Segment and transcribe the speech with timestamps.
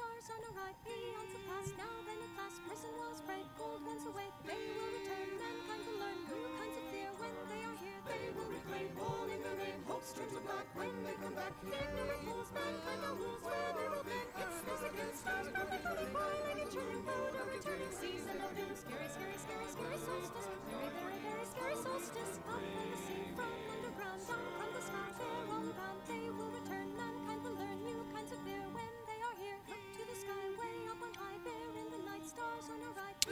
[0.00, 1.74] stars on a ride, eons have passed.
[1.76, 4.32] Now then at last, prison walls break, old ones await.
[4.48, 8.00] They will return, mankind will learn new kinds of fear when they are here.
[8.08, 11.52] They will reclaim all in the rain, hope strips of black when they come back.
[11.68, 14.28] Ignorant fools, mankind now rules where they will bend.
[14.40, 18.72] It's this against stars, perpetually violating children, food of returning season of doom.
[18.72, 20.48] Scary, scary, scary, scary solstice.
[20.48, 22.32] Very, very, very scary solstice.
[22.40, 24.59] Up from the sea, from underground, down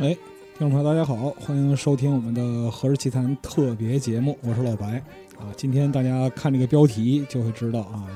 [0.01, 0.17] 哎，
[0.57, 5.03] 听众朋友，大家好，欢迎收听我们的《何氏奇谈》特别节目，我是老白
[5.37, 5.51] 啊。
[5.57, 8.07] 今天大家看这个标题就会知道啊，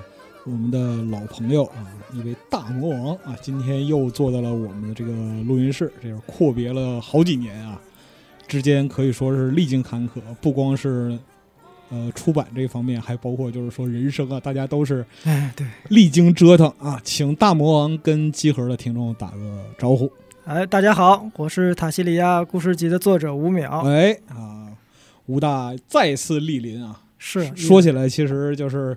[0.45, 0.79] 我们的
[1.11, 5.11] 老朋友啊，一位大魔王啊，今天又坐到了我们的这个
[5.43, 7.83] 录音室，这是阔别了好几年啊，
[8.47, 11.19] 之间可以说是历经坎坷，不光是
[11.91, 17.01] 呃出版这方面，还包括就是说人生啊，大家都是哎，对，历经折腾啊。
[17.03, 20.09] 请大魔王跟集合的听众打个招呼。
[20.45, 24.77] 哎，大家好，我是塔西里亚故事集的作者吴淼，哎啊，
[25.27, 27.01] 吴大再次莅临啊！
[27.17, 28.97] 是说起来，其实就是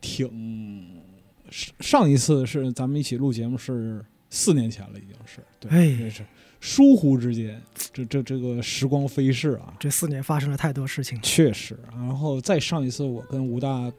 [0.00, 1.02] 挺
[1.50, 5.40] 上上一次是咱们一起录节目是四年前了，已经是。
[5.58, 5.96] 对，哎。
[5.98, 6.22] 这是
[6.60, 7.60] 疏忽之间，
[7.92, 11.76] 这这这个时光飞逝啊，这四年发生了太多事情，确实。
[11.92, 13.92] 然后再上一次我跟吴大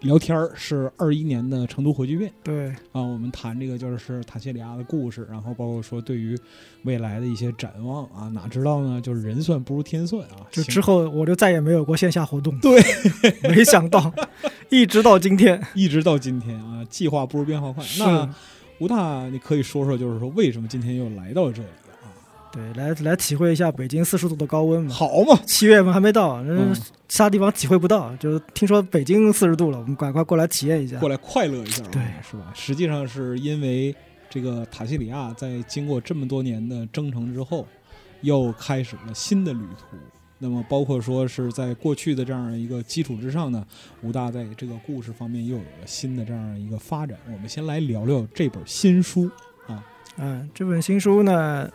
[0.00, 2.32] 聊天儿是二一年的成都核聚变。
[2.42, 6.38] 对，啊，我们谈这个就是塔西里亚的故事，然后包括说对于
[6.84, 9.00] 未来的一些展望啊，哪知道呢？
[9.00, 10.46] 就是人算不如天算啊！
[10.50, 12.82] 就之后我就再也没有过线下活动，对，
[13.48, 14.12] 没想到
[14.70, 17.84] 一直到今天， 一直到今天啊，计划不如变化快。
[17.98, 18.28] 那
[18.78, 21.68] 吴大，你可以说说，就是说为什么今天又来到这里
[22.02, 22.10] 啊？
[22.50, 24.92] 对，来来体会一下北京四十度的高温嘛。
[24.92, 26.74] 好嘛，七月份还没到，那嗯
[27.12, 28.16] 其他地方体会不到。
[28.16, 31.10] 就是听说北京四十度了，我们赶快过来体验一下过。
[31.10, 32.50] 来快乐一下啊，对是吧？
[32.54, 33.94] 实际上是因为
[34.30, 37.68] 这个塔西里亚在经过这么多年的征程之后，
[38.22, 39.98] 又开始了新的旅途。
[40.38, 43.62] 那么，包括说是在过去的这样一个基础之上呢，
[44.00, 47.18] 武大在这个故事方面又有了新的这样一个发展。
[47.26, 49.30] 我们先来聊聊这本新书
[49.66, 49.84] 啊。
[50.16, 51.70] 嗯，这本新书呢，呃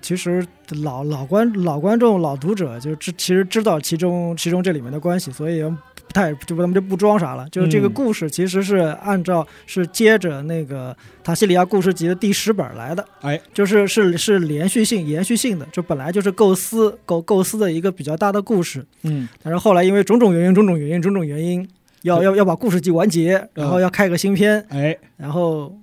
[0.00, 0.44] 其实
[0.82, 7.48] 老老观老观众、老读者就知其实知道其中其中这里面的关系，所以不太就咱们就不装啥了。
[7.50, 7.92] 就是这个嗯。
[7.92, 21.66] 故事其实是按照是接着那个塔西里亚故事集的第十本来的，哎，就是是是连续性延续性的，就本来就是构思构构思的一个比较大的故事，嗯，但是后来因为种种原因、种种原因、种种原因，
[22.02, 25.74] 要要要把故事集完结，然后要开个新篇，哎，然后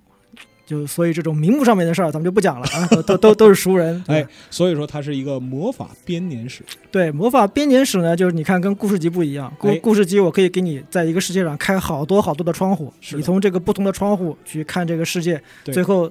[0.72, 4.02] 就所以这种名目上面的事儿咱们就不讲了啊，都都都都是熟人。
[4.08, 6.64] 对哎，所以说它是一个魔法编年史。
[6.90, 16.10] 对魔法编年史呢，就是你看跟故事集不一样，故哎故事集我可以给你在一个世界上开好多好多的窗户，你从这个不同的窗户去看这个世界，最后。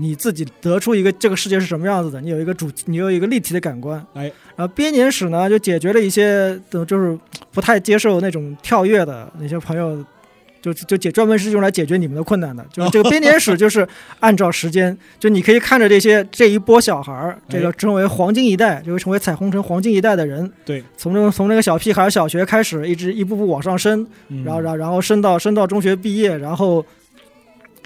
[0.00, 3.98] 你自己得出一个这个世界是什么样子的，你有一个主，你有一个立体的感官。
[4.14, 7.18] 哎，然后编年史呢，就解决了一些的，就是
[7.50, 10.04] 不太接受那种跳跃的那些朋友，
[10.72, 12.64] 就就解专门是用来解决你们的困难的。
[12.72, 13.86] 就是这个编年史，就是
[14.20, 26.84] 按照时间，就你可以看着这些这一波小孩儿，这个哎成为黄金一代，就会成为彩虹城黄金一代的人，对，从这个从那个小屁孩儿小学开始，一直一步步往上升，嗯然后然后然后升到升到中学毕业，然后。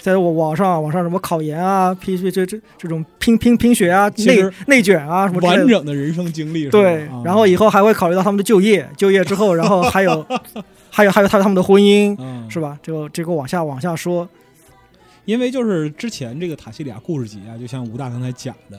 [0.03, 10.25] 在我网上网上什么考研啊，拼这这这这种拼拼拼学啊，内内卷啊什么完整的人生经历，对啊，然后以后还会考虑到他们的就业，就业之后，然后还有
[10.91, 12.77] 还有还有还有他们的婚姻，嗯是吧？
[12.83, 14.27] 这个这个往下往下说，
[15.23, 18.77] 因为就是之前这个塔西里亚故事集啊，就像吴大刚才讲的，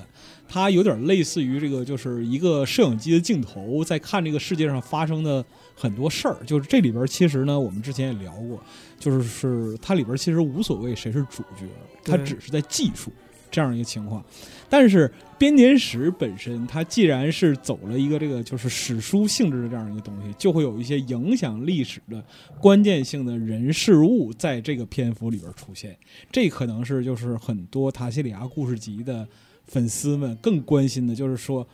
[0.55, 5.45] 它有点类似于这个，就是一个摄影机的镜头在看这个世界上发生的
[5.75, 6.37] 很多事儿。
[6.47, 8.63] 就是这里边其实呢，我们之前也聊过，
[8.97, 11.67] 就是是它里边其实无所谓谁是主角，
[12.05, 13.11] 它只是在记述
[13.51, 14.25] 这样一个情况。
[14.69, 22.25] 但是编年史本身，它既然是走了一个这个就是史书性质的这样一个东西，就会有一些影响历史的
[22.61, 25.99] 关键性的人事物在这个篇幅里边出现。
[26.31, 29.27] 这可能是就是很多塔西里亚故事集的
[29.66, 31.66] 粉丝们更关心的，就是说。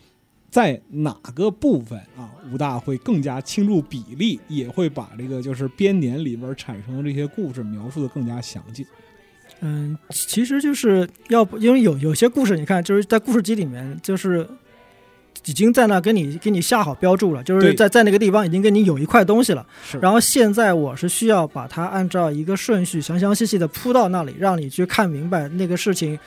[0.51, 8.85] 在哪个部分啊，武大会更加倾注比例，也会把这个就是编年里边产生的这些故事描述的更加详尽。
[9.61, 14.45] 嗯，其实就是要不，因为有有些故事，你看就是在故事集里面，就是
[15.45, 19.65] 已经在那给你给你下好标注了，就是在在那个地方已经给你有一块东西了。
[19.85, 26.19] 是然后现在我是需要把它按照一个顺序详详细细的铺到那里，让你去看明白那个事情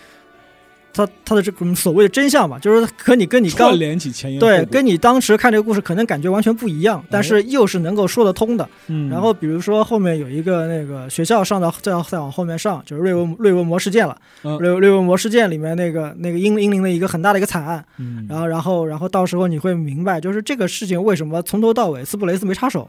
[0.94, 8.69] 它它的这种所谓的真相吧，就是和你跟你刚起前因对跟你当时看这个故事可能感觉完全不一样，但是又是能够说得通的。
[8.88, 14.16] 嗯，然后比如说后面有一个那个学校上到再再往后面上，就是瑞文瑞文魔事件了。
[14.44, 14.57] 嗯。
[14.60, 22.88] 瑞瑞文魔事件里面那个那个英英灵的一个很大的一个惨案，嗯，然后然后然后到时候你会明白，就是这个事情为什么从头到尾斯布雷斯没插手。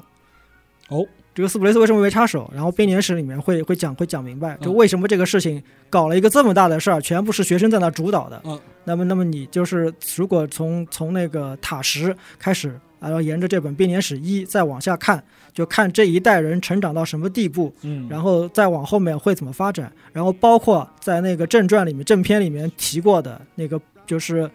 [0.88, 2.48] 哦，这个斯普雷斯为什么没插手？
[2.54, 5.60] 然后编年史里面会会讲会讲明白，就嗯为什么这个事情
[5.90, 8.40] 搞了一个这么大的事儿，全部是学生在那主导的。
[8.44, 24.50] 嗯那么那么你就是如果从从那个塔什开始，然后沿着这本编年史一再往下看，就看这一代人成长到什么地步，嗯，然后再往后面会怎么发展，然后包括在那个正传里面、正片里面提过的那个，就是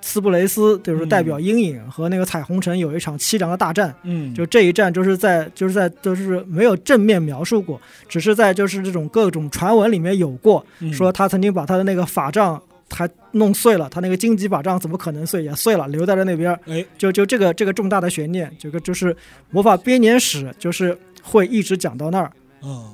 [0.00, 3.94] 斯布雷斯，就是代表阴影和那个彩虹城有一场凄凉的大战。
[4.02, 15.42] 嗯，就这一战，就是在就是在就是没有正面描述过，只是在就是这种各种传闻里面有过，嗯说他曾经把他的那个法杖还弄碎了，他那个荆棘法杖怎么可能碎？
[15.42, 16.58] 也碎了，留在了那边。
[16.66, 19.14] 哎，就就这个这个重大的悬念，这个就是
[19.50, 22.32] 魔法编年史，就是会一直讲到那儿。
[22.60, 22.90] 啊，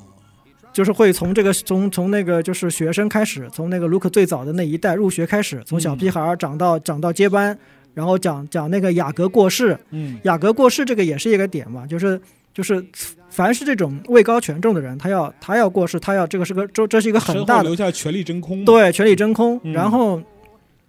[0.75, 7.57] 就是会从这个从从那个就是学生开始，从那个卢克最早的那一代入学开始，从小屁孩儿长到长到接班，
[7.95, 12.21] 然后讲讲那个雅各过世，嗯雅各过世这个也是一个点嘛，就是
[12.53, 12.85] 就是
[13.31, 20.21] 凡是这种位高权重的人，他要他要过世，他要这个是个这这是一个很大的留下权力真空嘛，对权力真空，嗯然后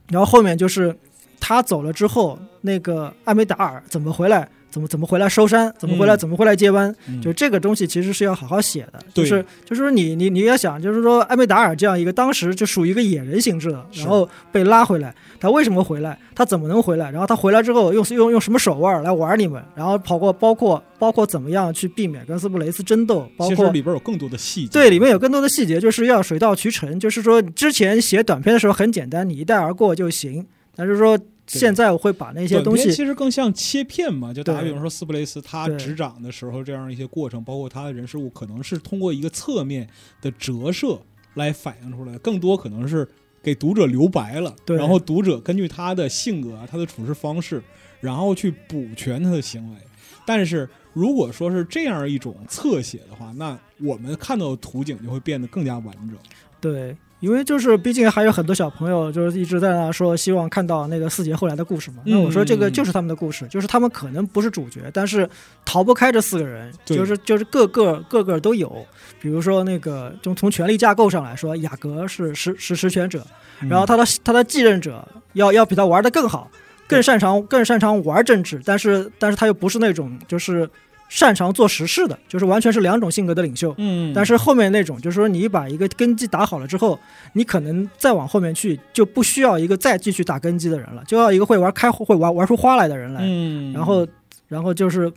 [0.09, 0.95] 然后后面就是
[1.39, 4.49] 他走了之后，那个艾梅达尔怎么回来？
[4.75, 5.73] 怎么怎么回来收山？
[5.79, 6.17] 怎么回来？
[6.17, 6.93] 嗯怎么回来接班？
[7.07, 16.19] 嗯，就这个东西其实是要好好写的，对就是就是说你你你要想，就是说艾梅达尔这样一个当时就属于一个野人性质的，然后被拉回来，他为什么回来？
[16.35, 17.09] 他怎么能回来？
[17.09, 19.63] 然后他回来之后用用用什么手腕来玩你们？
[19.75, 30.45] 然后跑过包括包括怎么样去避免跟斯布雷斯争斗，包其实括里边有更多的细节，对里面有更多的细节，就是要水到渠成，就是说之前写短篇的时候很简单，你一带而过就行，
[30.75, 34.69] 但是说现在我会把那些东西其实更像切片嘛，就打对。
[34.69, 39.87] 比方说斯普雷斯他执掌的时候这样一些过程，包括他的人事物，可能是通过一个侧面
[40.21, 40.99] 的折射
[41.35, 43.07] 来反映出来，更多可能是
[43.43, 44.75] 给读者留白了，对。
[44.75, 47.61] 然后读者根据他的性格啊、他的处事方式，
[48.01, 49.77] 然后去补全他的行为。
[50.25, 56.17] 但是如果说是这样一种侧写的话，那我们看到的图景就会变得更加完整。
[56.59, 62.03] 对，因为就是毕竟还有很多小朋友就是一直在那说希望看到那个四杰后来的故事嘛。
[62.05, 65.27] 那我说这个嗯就是他们的故事，就是他们可能不是主角，但是
[65.65, 68.85] 逃不开这四个人，就是就是个个个个都有。
[69.19, 73.25] 比如说那个，就从权力架构上来说，雅阁是实实实权者，
[73.61, 76.51] 嗯然后他的他的继任者要要比他玩的更好，
[76.87, 80.69] 更擅长更擅长玩政治，但是但是他又不是那种就是
[81.15, 83.73] 擅长做实事的，就是完全是两种性格的领袖。
[83.77, 86.99] 嗯，但是后面那种，就是说你把一个根基打好了之后，
[87.31, 93.21] 你可能再往后面去，就不需要一个再继续打根基的人了，就要一个会玩开会玩玩出花来的人来。
[93.23, 94.05] 嗯，然后，
[94.49, 95.09] 然后就是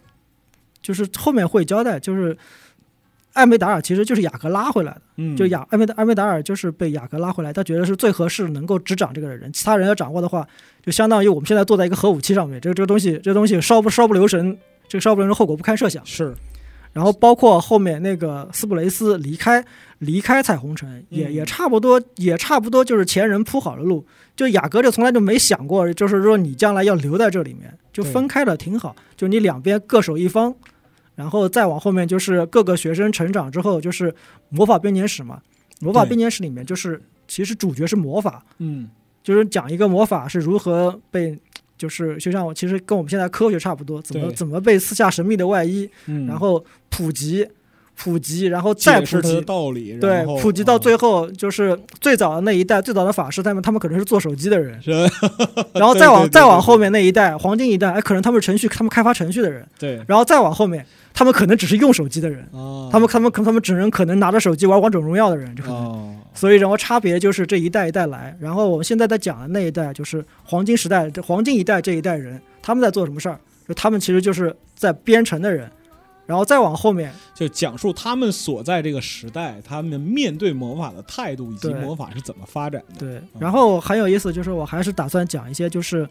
[0.80, 2.38] 就是后面会交代，就是
[3.32, 5.36] 艾梅达尔其实就是雅各拉回来的，嗯。
[5.36, 10.46] 就雅艾梅达艾梅达尔就是被雅各拉回来，他觉得是最合适能够执掌这个的人，其他人要掌握的话，
[10.80, 14.56] 就相当于我们现在坐在一个核武器上面，这个这个东西这个东西稍不稍不留神，
[14.88, 16.04] 这个稍不留神后果不堪设想。
[16.06, 16.34] 是
[16.94, 19.62] 然后包括后面那个斯普雷斯离开
[19.98, 24.04] 离开彩虹城，也嗯也差不多，也差不多就是前人铺好了路。
[24.34, 28.96] 就雅阁就从来就没想过，就是说你将来要留在这里面，就分开了挺好。
[29.16, 30.52] 就你两边各守一方，
[31.14, 34.12] 然后再往后面就是各个学生成长之后，就是
[34.48, 35.40] 魔法编年史嘛。
[35.80, 38.88] 魔法对编年史里面就是其实主角是魔法，嗯
[39.22, 41.38] 就是讲一个魔法是如何被。
[41.78, 47.46] 就是就像我其实跟我们现在科学差不多，怎么怎么被撕下神秘的外衣，嗯，然后普及，
[47.96, 54.78] 普及，然后再普及，道理，对，普及到最啊后就是最早的那一代，最早的法师他们，他们可能是做手机的人，
[55.74, 60.00] 然后再往 再往后面那一代，黄金一代，哎，可能他们是程序，他们开发程序的人，对。
[60.06, 60.84] 然后再往后面，
[61.18, 65.76] 他们可能只是用手机的人，哦，他们他们他们只能可能拿着手机玩王者荣耀的人，就可能。
[65.76, 73.40] 哦，所以，然后差别就是这一代一代来，然后我们现在在讲的那一代就是黄金时代，这黄金一代这一代人，他们在做什么事儿？
[73.66, 75.68] 就他们其实就是在编程的人，
[76.24, 83.00] 然后再往后面，就讲述他们所在这个时代，他们面对魔法的态度以及魔法是怎么发展的。
[83.00, 86.08] 对，然后很有意思，就是我还是打算讲一些，就是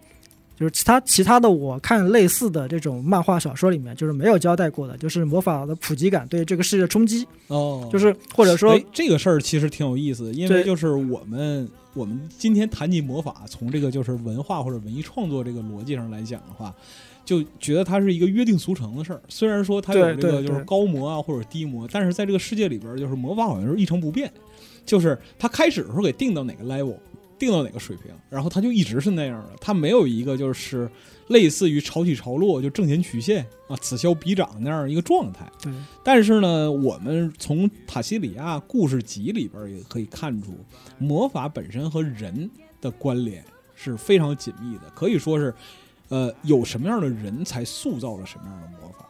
[0.59, 16.73] 就是其他其他的，我看类似的这种漫画小说里面，就是没有交代过的，就是魔法的普及感对这个世界的冲击，哦，就是或者说哎，这个事儿其实挺有意思的，因为就是我们我们今天谈及魔法，从这个就是文化或者文艺创作这个逻辑上来讲的话，
[17.23, 19.21] 就觉得它是一个约定俗成的事儿。
[19.29, 24.31] 虽然说它有对这个就是高魔啊或者低魔，但是在这个世界里边，就是魔法好像是一成不变，
[24.87, 26.95] 就是它开始的时候给定到哪个 level。
[27.39, 30.89] 定到哪个水平，然后它就一直是那样的，它没有一个就是
[31.27, 35.49] 类似于潮起潮落就挣钱曲线啊此消彼长那样一个状态。
[35.61, 35.71] 对，
[36.03, 40.53] 但是呢，我们从塔西里亚故事集里边也可以看出，
[40.97, 42.49] 魔法本身和人
[42.81, 43.43] 的关联
[43.75, 45.53] 是非常紧密的，可以说是，
[46.09, 49.06] 呃，有什么样的人才塑造了什么样的魔法，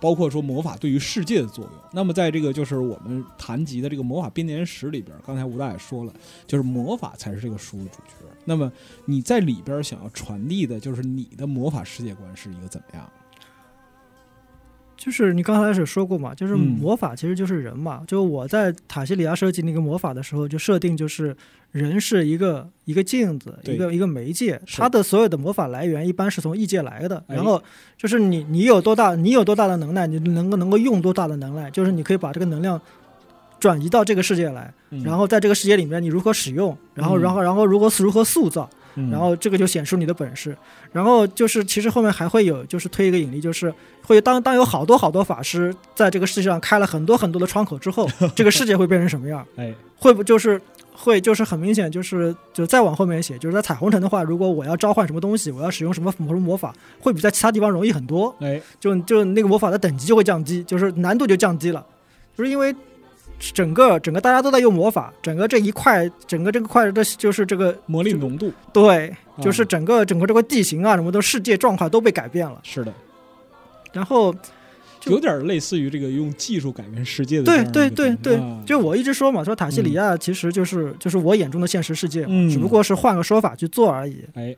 [0.00, 1.72] 包括说魔法对于世界的作用。
[1.92, 6.12] 那么在这个就是我们谈及的这个魔法编年史里边，刚才吴大爷说了，
[6.46, 8.26] 就是魔法才是这个书的主角。
[8.44, 8.72] 那么
[9.04, 13.10] 你在里边想要传递的就是你的魔法世界观是一个怎么样？
[14.96, 18.02] 就是你刚才是说过嘛，就是魔法其实就是人嘛。
[18.04, 21.36] 就我在塔西里亚设计那个魔法的时候，就设定就是
[21.70, 27.22] 人是一个一个镜子，一个一个媒介，它的所有的魔法来源一般是从异界来的。
[27.28, 27.62] 哎然后
[27.96, 32.80] 就是你你有多大，你有多大的能耐，你能够能够用多大的能耐，就是你可以把这个能量
[33.60, 38.68] 转移到这个世界来，嗯然后在这个世界里面你如何使用，然后嗯然后然后如何如何塑造。
[39.00, 40.56] 嗯然后这个就显出你的本事。
[40.90, 43.72] 然后就是其实后面还会有，就是推一个引力，就是
[44.02, 49.46] 会当当有好多好多法师在这个世界上开了很多很多的窗口之后， 这个世界会变成什么样？
[49.54, 50.60] 哎，会不就是
[51.00, 58.34] 会就是很明显，就是就再往后面写，就是在彩虹城的话，如果我要召唤什么东西，我要使用什么什么魔法，会比在其他地方容易很多。
[58.40, 61.86] 哎，就就那个魔法的等级就会降低，就是难度就降低了，
[62.36, 62.74] 就是因为
[63.38, 72.58] 整个整个大家都在用魔法，整个这一块整个这个块的就是这个魔力浓度对，啊就是整个整个这个地形啊，什么的世界状况都被改变了。
[72.64, 72.92] 是的。
[73.90, 74.38] 然后，就
[75.10, 84.24] 有点类似于这个用技术改变世界的对对对对啊，就我一直说嘛，说塔西里亚其实就是、就是我眼中的现实世界，嗯只不过是换个说法去做而已。
[84.34, 84.56] 哎，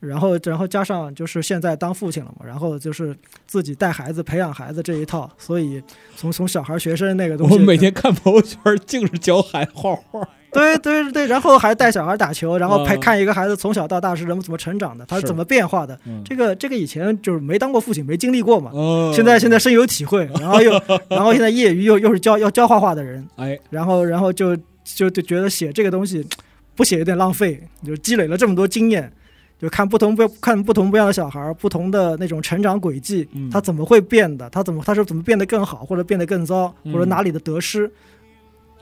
[0.00, 3.14] 然后然后加上就是现在当父亲了嘛，然后就是
[3.46, 5.82] 自己带孩子、培养孩子这一套，所以
[6.16, 15.22] 从从小孩学生那个东西，我每天看朋友圈净是教孩子画画， 对对对，然后还带小孩打球，然后陪啊看一个孩子从小到大是怎么怎么成长的，他是。
[15.22, 15.98] 是怎么变化的。
[16.06, 16.22] 嗯。
[16.24, 18.70] 这个这个以前就是没当过父亲，没经历过嘛。
[18.74, 20.72] 哦现在现在深有体会，然后又
[21.08, 26.26] 然后现在业余又又是教要教画画的人，哎，然后然后就就就觉得写这个东西
[26.74, 29.12] 不写有点浪费，就积累了这么多经验，
[29.60, 33.48] 就看不同不看不同不一样的小孩儿，不同的那种成长轨迹，嗯。
[33.50, 37.90] 他怎么会变的，他怎么他是怎么变得更好，或者变得更糟，嗯或者哪里的得失，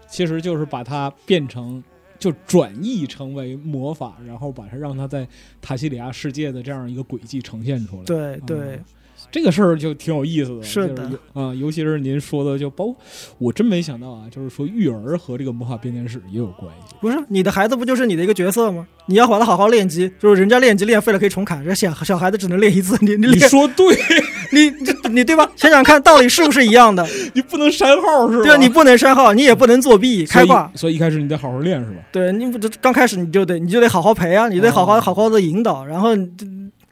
[0.08, 1.82] 其实就是把它变成。
[2.18, 5.24] 就转译成为魔法，然后把它让它在
[5.62, 8.02] 塔西里亚世界的这样一个轨迹呈现出来。
[8.02, 8.84] 对对嗯，
[9.30, 12.94] 这个事儿就挺有意思的，是的啊、尤其是您说的，就包
[13.38, 16.94] 我真没想到啊，就是说育儿和这个魔法编年史也有关系。
[17.00, 18.86] 不是你的孩子不就是你的一个角色吗？
[19.06, 23.86] 你要把他好好练级，就是人家练级练废了可以重砍，这小小孩子只能练一次，你你你说对，
[24.52, 25.50] 你你你对吧？
[25.56, 27.06] 想想看，道理是不是一样的？
[27.34, 28.44] 你不能删号是吧？
[28.44, 30.70] 对啊，你不能删号，你也不能作弊开挂。
[30.74, 31.98] 所以，一开始你得好好练是吧？
[32.12, 36.46] 对，你不这刚开始你就得你就得好好陪啊，你得好好哦好好的引导，然后这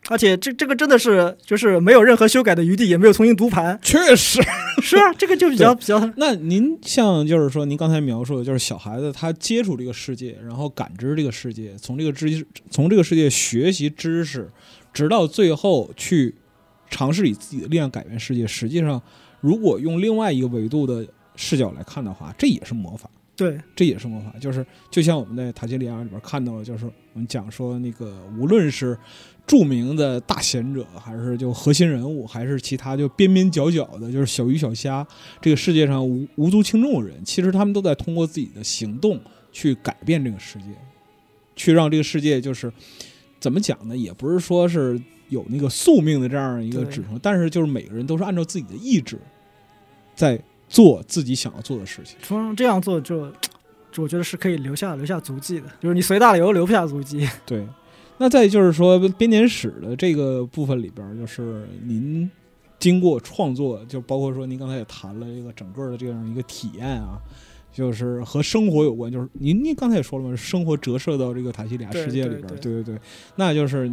[0.08, 4.40] 而且这这个真的是就是没有任何修改的余地，也没有重新读盘， 确实。
[4.82, 14.48] 是啊，这个就比较比较那您像就是说，您刚才描述的，就是小孩子他接触这个世界，然后感知这个世界，从这个知从这个世界学习知识，
[14.92, 16.34] 直到最后去
[16.90, 18.46] 尝试以自己的力量改变世界。
[18.46, 19.00] 实际上，
[19.40, 23.10] 如果用另外一个维度的视角来看的话，这也是魔法。
[23.34, 28.96] 对这也是魔法，就是就像我们在塔吉里亚里边看到的，就是我们讲说那个无论是
[29.46, 35.06] 著名的大贤者，还是就核心人物，还是其他就边边角角的，就是小鱼小虾，
[35.40, 39.20] 这个世界上无无足轻重的人，其实他们都在通过自己的行动
[39.52, 40.66] 去改变这个世界，
[41.54, 42.72] 去让这个世界就是
[43.38, 43.96] 怎么讲呢？
[43.96, 49.18] 也不是说是有那个宿命的这样一个指称，但是就是每个人都是按照自己的意志
[50.14, 50.38] 在
[50.68, 52.16] 做自己想要做的事情。
[52.22, 53.32] 从这样做就。
[53.92, 57.26] 就我觉得是可以留下留下足迹的，就是你随大流留不下足迹。
[57.46, 57.66] 对，
[58.18, 62.30] 那再就是说编年史的这个部分里边儿，就是您
[62.78, 67.18] 经过创作，就包括说您刚才也谈了这个整个的这样一个体验啊，
[67.72, 72.98] 就是和生活有关，就是您您刚才也说了嘛，生活折射到这个塔西里亚世界里边对对对，
[73.36, 73.90] 那就是。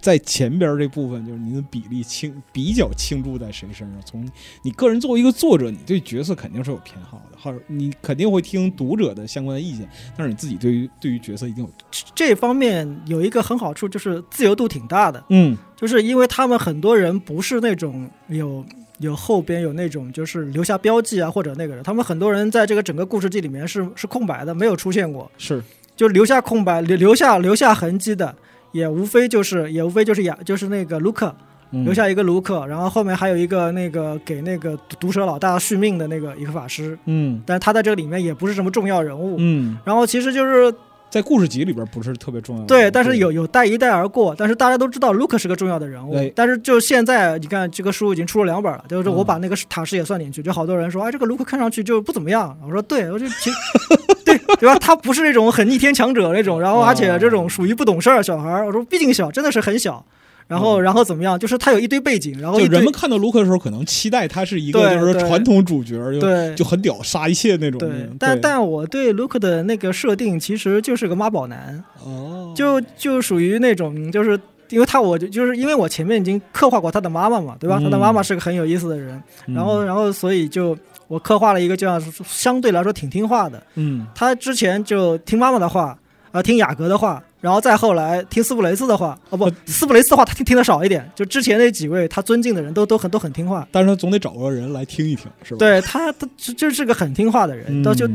[0.00, 4.00] 在前边儿这部分，就是您的比例倾比较倾注在谁身上？
[4.04, 4.28] 从
[4.62, 11.70] 你个人作为一个作者，你对角色肯定是有偏好的，或者你肯定会听读者的相关的意见，但是你自己对于对于角色一定有
[12.14, 15.22] 这方面有一个很好处，就是自由度挺大的。
[15.30, 18.64] 嗯就是因为他们很多人不是那种有
[18.98, 25.62] 有后边有那种就是留下标记啊或者那个人，他们很多人在这个整个故事记里面是是空白的，没有出现过，是
[25.94, 28.34] 就留下空白留留下留下痕迹的，
[28.76, 31.34] 也无非就是也无非就是雅就是那个卢克
[31.72, 39.36] 嗯留下一个卢克，然后后面还有一个那个给那个毒毒蛇老大续命的那个一个法师，嗯但是他在这个里面也不是什么重要人物。
[39.38, 40.72] 嗯，然后其实就是
[41.08, 42.66] 在故事集里边不是特别重要的。
[42.66, 46.32] 对，但是有有带一带而过，但是大家都知道 Luke 是个重要的人物对。
[46.36, 52.56] 但是就现在，你看这个书已经出了两本了，就是我嗯把那个塔什也算进去，就好多人说，哎，这个 Luke 看上去就不怎么样。
[52.64, 53.50] 我说对，我就其
[54.24, 54.76] 对对吧？
[54.78, 58.66] 他不是那种很逆天强者那种，然后而且这种属于不懂事儿小孩儿。
[58.66, 60.04] 我说毕竟小，真的是很小。
[60.48, 61.36] 然后嗯然后怎么样？
[61.36, 67.80] 就是他有一堆背景，然后就人们看到卢克的时候，可能期待他是一个就是传统主角，就就很屌，杀一切那种。
[67.80, 71.82] 对，但但我对 Luke 的那个设定其实就是个妈宝男。
[72.04, 77.78] 哦，就就属于那种，就是因为他我就就是因为我前面已经刻画过他的妈妈嘛，对吧？
[77.80, 84.06] 嗯他的妈妈是个很有意思的人，然后然后所以就我刻画了一个这样相对来说挺听话的，嗯。
[84.14, 85.98] 他之前就听妈妈的话，
[86.32, 87.22] 呃，听雅阁的话。
[87.38, 95.58] 然后再后来听斯普雷斯的话，哦不，斯普雷斯的话他听听的少一点，就之前那几位他尊敬的人都都很都很听话，但是他总得找个人来听一听，是吧？
[95.58, 98.08] 对他他就就是个很听话的人，嗯，到就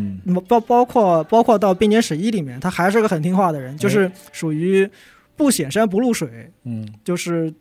[0.50, 4.90] 包包括包括到编年史一里面，他还是个很听话的人，就是属于
[5.38, 6.86] 不显山不露水，嗯。
[7.06, 7.54] 就是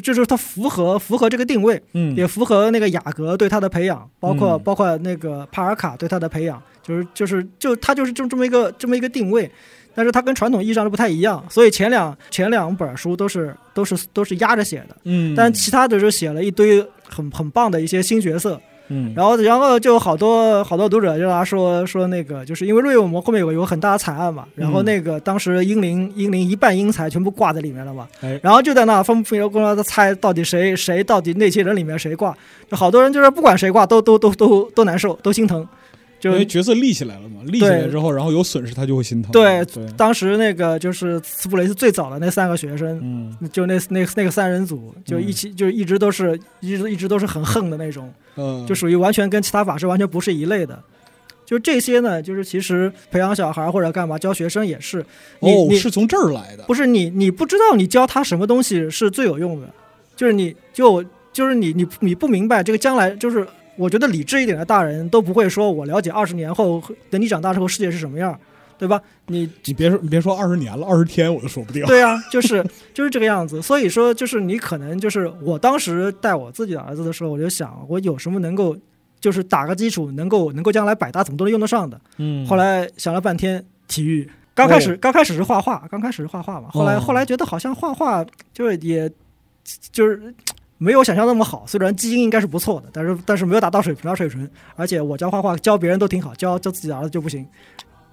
[0.00, 2.14] 就就是它符合符合这个定位，嗯。
[2.16, 4.62] 也符合那个雅阁对他的培养，包括、嗯。
[4.62, 9.50] 包括那个帕尔卡对他的培养，就是就是就他就是这这么一个这么一个定位。
[9.96, 18.60] 但是它跟传统意义上的不太一样，所以前两前两本书都是都是都是压着写的，嗯，但其他的就写了一堆很很棒的一些新角色，
[18.94, 19.12] 嗯。
[19.16, 32.32] 然后，然后就好多好多读者就来说说那个，就是因为瑞我们后面有个有个很大的惨案嘛，然后那个当时英灵英灵一半英才全部挂在里面了嘛哎，然后就在那分分工作猜到底谁谁到底那些人里面谁挂，
[32.70, 35.66] 就好多人就是不管谁挂都都都都都难受，都心疼，
[36.24, 39.30] 就因为角色立起来了嘛，立起来之后，然后有损失他就会心疼。
[39.30, 48.10] 对对，当时那个就是斯普雷斯最早的那三个学生，嗯就那那那个三人组，就一起就一直都是一直一直都是很横的那种。
[48.36, 50.82] 嗯，就属于完全跟其他法师完全不是一类的。
[51.44, 55.04] 就这些呢，就是其实培养小孩或者干嘛教学生也是，
[55.40, 56.64] 你、哦，你是从这儿来的。
[56.64, 59.68] 不是你你不知道你教他什么东西是最有用的，
[60.16, 61.04] 就是你就
[61.34, 63.46] 就是你你你不明白这个将来就是。
[63.76, 68.38] 我觉得理智一点的大人都不会说，我了解二十年后，等你长大之后世界是什么样，
[68.78, 69.00] 对吧？
[69.26, 71.84] 你你别说，你别说二十年了，二十天我都说不定。
[71.86, 73.60] 对啊，就是就是这个样子。
[73.62, 78.76] 所以说，就是你可能就是我当时带我自己的儿子的时候，我就想，我有什么能够
[79.20, 82.00] 就是打个基础，能够能够将来百搭怎么都能用得上的。
[82.18, 84.28] 嗯，后来想了半天，体育。
[84.54, 89.10] 刚开始刚开始是画画，刚开始是画画嘛，后来哦后来觉得好像画画就是也
[89.90, 90.34] 就是。
[90.84, 97.46] 没有想象那么好，虽然基因应该是不错的，但是但是没有达到水平的水准，而且我教画画教别人都挺好，教教自己的儿子就不行，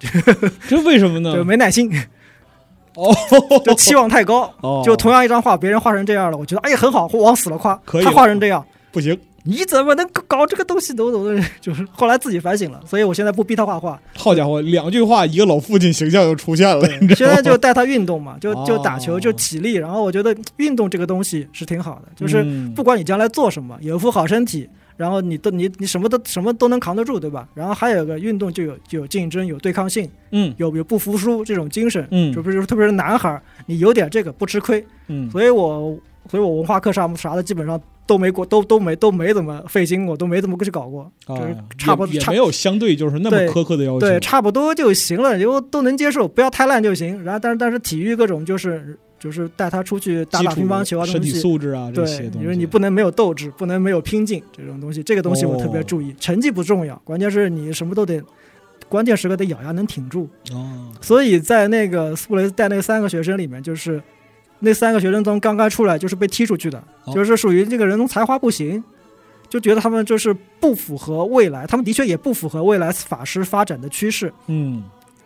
[0.66, 1.36] 这为什么呢？
[1.36, 1.92] 就没耐心，
[2.96, 3.14] 哦，
[3.62, 10.94] 就期望太高，哦就同样一张画，别人画成这样了，我觉得哎呀很好，往死了夸，他可以他画成这样，不行，你怎么能搞这个东西？
[10.94, 17.26] 都都就是后来自己反省了，所以我现在不逼他画画，好家伙，两句话，一个老父亲形象就出现了，你现？
[17.26, 19.74] 在就带他运动嘛，就就打球，哦就体力。
[19.74, 27.48] 然后我觉得运动这个东西是挺好的，就是嗯不管你将来做什么，有一副好身体，然后你都你你什么都什么都能扛得住，对吧？
[27.54, 32.06] 然后还有个运动就有就有竞争，有对抗性，嗯有有不服输这种精神。
[32.10, 34.84] 嗯就不是特别是男孩儿，你有点这个不吃亏。
[35.08, 35.98] 嗯，所以我
[36.28, 44.00] 所以我文化课上啥的基本上都没过，都都没都没怎么费心过，都没怎么去搞过，啊就是差不多差也也没有相对就是那么苛刻的要求。
[44.00, 47.22] 对，差不多就行了，就都能接受，不要太烂就行。
[47.24, 51.30] 然后，但是但是体育各种就是就是带他出去打打乒乓球啊，身体。
[51.30, 56.14] 素质啊这些对，东西，你说你不能没有斗志，不能没有拼劲这种东西，这个东西我特别哦注意。
[56.18, 58.20] 成绩不重要，关键是你什么都得，
[58.88, 60.28] 关键时刻得咬牙能挺住。
[60.52, 64.02] 哦，所以在那个斯普雷斯带那三个学生里面，就是
[64.64, 68.82] 那三个学生从刚刚出来就是被踢出去的，哦就是属于这个人从才华不行，
[69.48, 74.32] 就觉得他们就是不符合未来，他们的确也不符合未来法师发展的趋势。
[74.46, 74.84] 嗯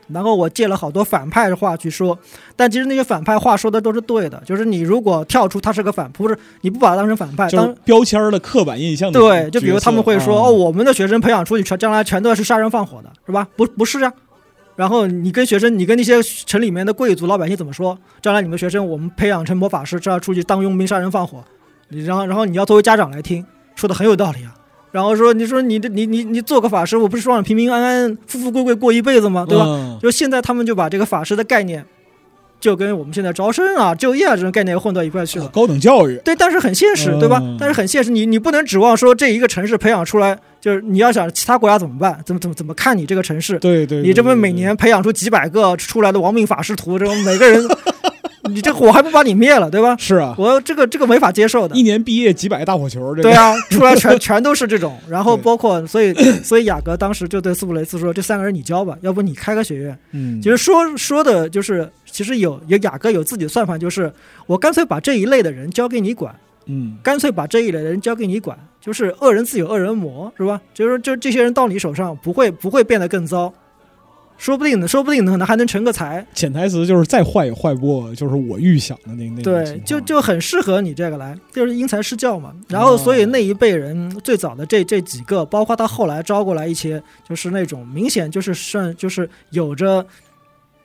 [0.08, 2.16] 然后我借了好多反派的话去说，
[2.54, 13.48] 但其实那些反派话说的都是对的，就是你如果跳出他是个反，不是你不把他当成反派，当标签的刻板印象对，就比如他们会说、哦，我们的学生培养出去全将来全都是杀人放火的，是吧？
[13.56, 14.12] 不不是啊。
[14.76, 17.98] 然后你跟学生，你跟那些城里面的贵族老百姓怎么说？
[18.20, 21.42] 将来你们学生我们培养成魔法师，这样出去当佣兵杀人放火，
[21.88, 24.54] 你然后然后你要作为家长来听，说的很有道理啊。
[24.92, 29.44] 然后说你说你这你你你做个法师，我不是说让你平平安安、富富贵贵过一辈子吗？
[29.48, 29.64] 对吧？
[29.66, 31.84] 嗯就现在他们就把这个法师的概念，
[32.66, 35.50] 就跟我们现在招生啊、就业啊这种概念混到一块去了啊。
[35.52, 37.56] 高等教育，对，但是很现实，对吧嗯？
[37.60, 42.20] 但是很现实，你你不能指望说这一个城市培养出来，就是你要想其他国家怎么办？
[42.26, 43.56] 怎么怎么怎么看你这个城市？
[43.60, 47.64] 对对，你这么对每年培养出几百个出来的亡命法师徒，这种每个人，
[48.48, 49.96] 你这火还不把你灭了，对吧？
[49.98, 51.86] 是啊，我这个这个没法接受的一。
[51.86, 64.12] 年毕业几百个大火球，这个对啊，出来全 全都是这种，然后包括所以所以雅各当时就对斯普雷斯说：“这三个人你教吧，要不你开个学院。”嗯，其实说说的就是，其实有有雅各有自己的算盘，就是
[64.46, 66.34] 我干脆把这一类的人交给你管，
[66.66, 70.60] 嗯，干脆把这一类的人交给你管，就是恶人自有恶人磨，是吧？
[70.74, 73.54] 就是就这些人到你手上不会不会变得更糟，
[74.38, 82.52] 说不定呢，说不定可能还能成个才，潜台词就是再坏也坏不过，就是我预想的那那种对就就很适合你这个来，就是因材施教嘛。
[82.68, 90.06] 然后，所以那一辈人最早的这这几个，包括他后来招过来一些，就是那种明显就是算就是有着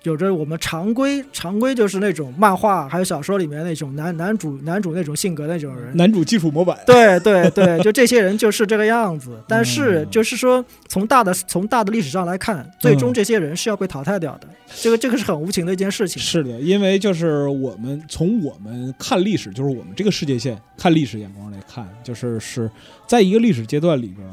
[0.03, 5.95] 有着我们常规常规就是那种漫画还有小说里面那种男男主男主那种性格那种人。
[5.95, 9.39] 男主基础模板，对对对， 就这些人就是这个样子。
[9.47, 14.47] 但是嗯就是说，从大的从大的历史上来看，最终嗯这些人是要被淘汰掉的。
[14.73, 16.21] 这个这个是很无情的一件事情。
[16.21, 22.71] 是的，因为就是我们从我们看历史，就是我们这个世界线看历史眼光来看，就是是
[23.05, 24.27] 在一个历史阶段里边，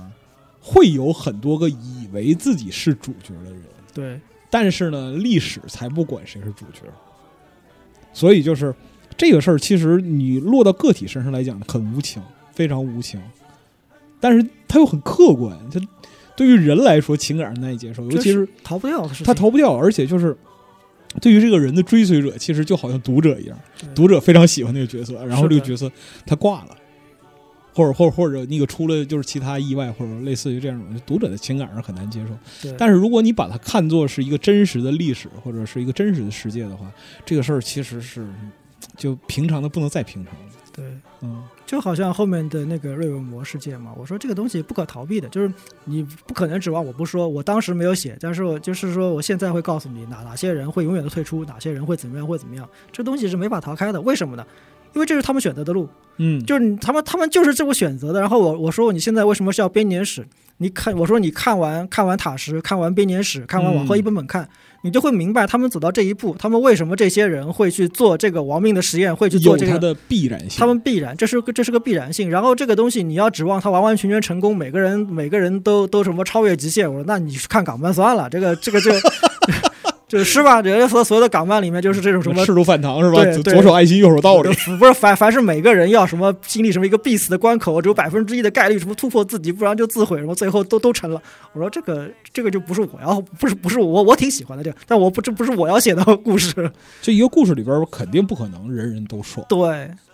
[0.61, 6.81] 会有很多个以为自己是主角的人，对但是呢，历史才不管谁是主角，
[8.13, 8.75] 所以就是
[9.17, 13.21] 这个事儿，其实你落到个体身上来讲很无情，非常无情，
[14.21, 15.81] 但是它又很客观，它
[16.37, 19.27] 对于人来说情感上难以接受，尤其是逃不掉的事情。
[19.27, 20.37] 他逃不掉，而且就是
[21.21, 23.59] 对于这个人的追随者，其实就好像读者一样，
[23.95, 25.91] 读者非常喜欢那个角色，然后这个角色
[26.25, 26.77] 他挂了，
[27.79, 32.37] 或者或者或者那个出了就是其他意外，或者类似于这样种，读者的情感上很难接受。
[32.61, 36.91] 对，但是如果你把它看作是一个真实的历史或者是一个真实的世界的话，
[37.25, 38.27] 这个事儿其实是
[38.97, 40.41] 就平常的不能再平常了。
[40.73, 40.85] 对，
[41.23, 45.53] 嗯，就好像后面的那个瑞文魔事件嘛，我说这个东西不可逃避的，就是
[45.85, 54.01] 你不可能指望我不说，我当时没有写，但是我就是说我现在会告诉你哪哪些人会永远的退出，哪些人会怎么样会怎么样，这东西是没法逃开的。
[54.01, 54.47] 为什么呢？
[54.99, 58.19] 因为这是他们选择的路，嗯，就是他们他们就是这么选择的。
[58.19, 60.27] 然后我我说你现在为什么是要编年史？
[60.57, 64.49] 你看我说你看完看完塔什，看完编年史，看完往后嗯一本本看，
[64.83, 70.59] 你就会明白他们走到这一步，他们为什么这些人会去做这个亡命的实验，会去做这个的必然性。
[70.59, 72.29] 他们必然，这是个这是个必然性。
[72.29, 78.91] 然后这个东西你要指望他完完全全成功，每个人每个人都都什么超越极限，我说那你去看港漫算了，这个这个就
[80.09, 80.61] 就是吧？
[80.63, 82.55] 人家所所有的港漫里面就是这种什么赤。
[82.55, 83.23] 足反唐是吧？
[83.43, 84.49] 左左手爱心，右手道理。
[84.79, 91.23] 不是凡凡是每个人要什么经历什么一个必死的关口，只有百分之一的概率什么突破自己，不然就自毁，什么最后都都成了。
[91.53, 96.71] 我说这个这个就不是我要，不是不是我我挺喜欢的这个，但我不这不是我要写的故事。
[97.03, 99.45] 就一个故事里边，肯定不可能人人都爽。
[99.49, 99.69] 对，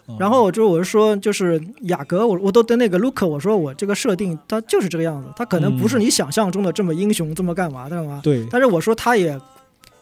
[0.09, 8.21] 嗯然后我就我就说，就是雅阁，我我都跟那个 Luke 我说我这个设定它就是这个样子，他可能不是嗯你想象中的这么英雄，这么干嘛干嘛。
[8.23, 9.39] 对，但是我说他也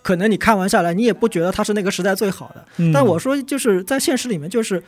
[0.02, 2.64] 可能你看完下来，你也不觉得他是那个时代最好的。
[2.78, 4.82] 嗯但我说就是在现实里面，就是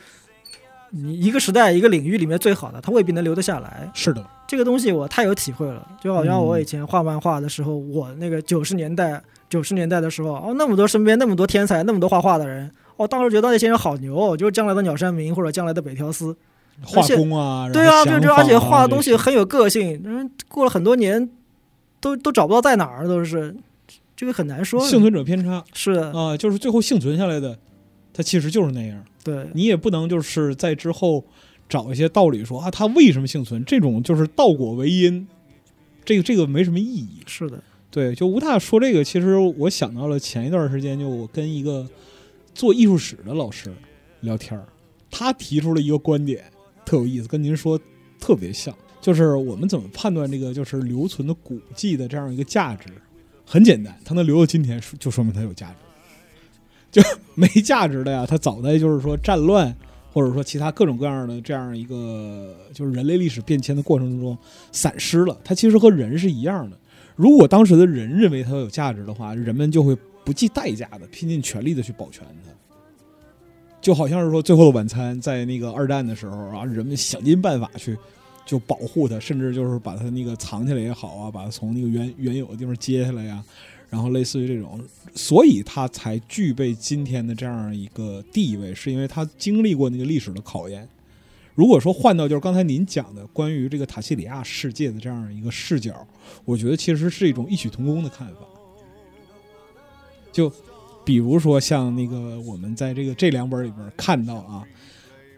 [0.91, 3.89] 你一个时代一个领域里面最好的，他未必能留得下来。
[3.93, 16.35] 是的，这个东西我太有体会了，就好像我嗯以前画漫画的时候，我那个九十年代九十年代的时候，哦，那么多身边那么多天才，那么多画画的人，哦，当时觉得那些人好牛哦，就是将来的鸟山明或者将来的北条司。
[16.83, 21.29] 画工啊，对啊，就就而且画的东西很有个性，嗯，过了很多年，
[22.01, 23.55] 都都找不到在哪儿，都是
[24.15, 24.79] 这个很难说。
[24.87, 27.57] 幸存者偏差是的，啊，就是最后幸存下来的，
[28.13, 29.03] 他其实就是那样。
[29.23, 31.25] 对你也不能就是在之后
[31.67, 33.65] 找一些道理说啊，他为什么幸存？
[33.65, 35.27] 这种就是倒果为因，
[36.03, 37.21] 这个这个没什么意义。
[37.25, 41.87] 是的，对，就吴大说这个，其实我想到了前一段时间，就我跟一个
[42.53, 43.73] 做艺术史的老师
[44.21, 44.67] 聊天儿，
[45.09, 46.43] 他提出了一个观点，
[46.85, 47.79] 特有意思，跟您说
[48.19, 52.89] 特别像，就是我们怎么判断这个就是留存的古迹的这样一个价值？
[53.45, 55.75] 很简单，它能留到今天，就说明它有价值。
[56.91, 57.01] 就
[57.33, 59.75] 没价值的呀，它早在就是说战乱，
[60.13, 64.37] 或者说其他各种各样的这样一个就是人类历史变迁的过程中
[64.71, 65.37] 散失了。
[65.43, 66.77] 它其实和人是一样的。
[67.15, 72.51] 如果当时的人认为它有价值的话，人们就会不计代价的拼尽全力的去保全它。
[73.81, 77.97] 就好像是说《最后的晚餐》在那个二战的时候啊，人们想尽办法去
[78.45, 83.43] 就保护它，甚至就是把它那个藏起来也好啊，把它从那个原原有的地方接下来呀、
[83.89, 84.79] 然后类似于这种，
[85.15, 90.87] 所以它才具备今天的这样一个地位，是因为它经历过那个历史的考验。
[91.55, 96.05] 如果说换到就是刚才您讲的关于这个塔西里亚世界的这样一个视角，
[96.43, 98.41] 我觉得其实是一种异曲同工的看法。
[100.33, 100.51] 就
[101.05, 104.67] 比如说像那个我们在这个这两本里边看到啊，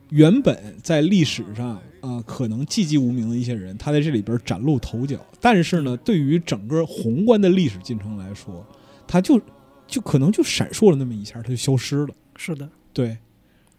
[0.10, 8.66] 原本在历史上、呃可能寂寂无名的一些人，他在这里边崭露头角，但是呢，对于整个宏观的历史进程来说，
[9.08, 9.40] 他就
[9.88, 12.10] 就可能就闪烁了那么一下，他就消失了。
[12.36, 13.18] 是的，对。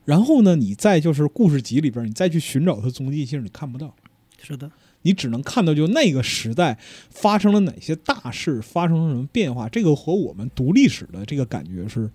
[0.05, 3.95] 然后呢，你再就是故事集里边，你再去寻找他踪迹，其实你看不到，
[4.41, 4.71] 是的，
[5.03, 6.79] 你只能看到就那个时代
[7.11, 9.69] 发生了哪些大事，发生了什么变化。
[9.69, 12.11] 这个和我们读历史的这个感觉是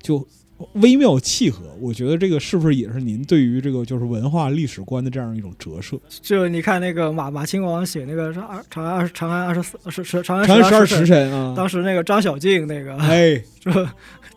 [0.00, 0.26] 就
[0.74, 1.62] 微妙契合。
[1.80, 5.98] 我觉得这个是不是也是您对于这个就是文化历史观的这样一种折射？
[6.22, 13.72] 就你看那个马马亲王写那个《二长安二长安二十四是是长安十二时时辰啊，当时那个张小敬那个哎，说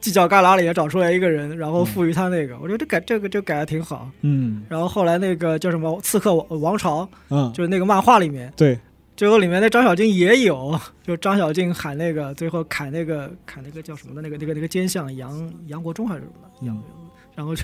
[0.02, 4.10] 犄角旮旯里也找出来一个人，然后赋予他那个，我觉得这改这个就改的挺好。
[4.22, 8.78] 嗯然后后来那个叫什么《刺客王王朝》，嗯，就是那个漫画里面，对，
[9.18, 16.84] 最后里面的张小静也有， 就张小静喊那个最后砍那个砍那个叫什么的那个那个那个奸相杨杨国忠还是什么的杨嗯，
[17.36, 17.64] 然后就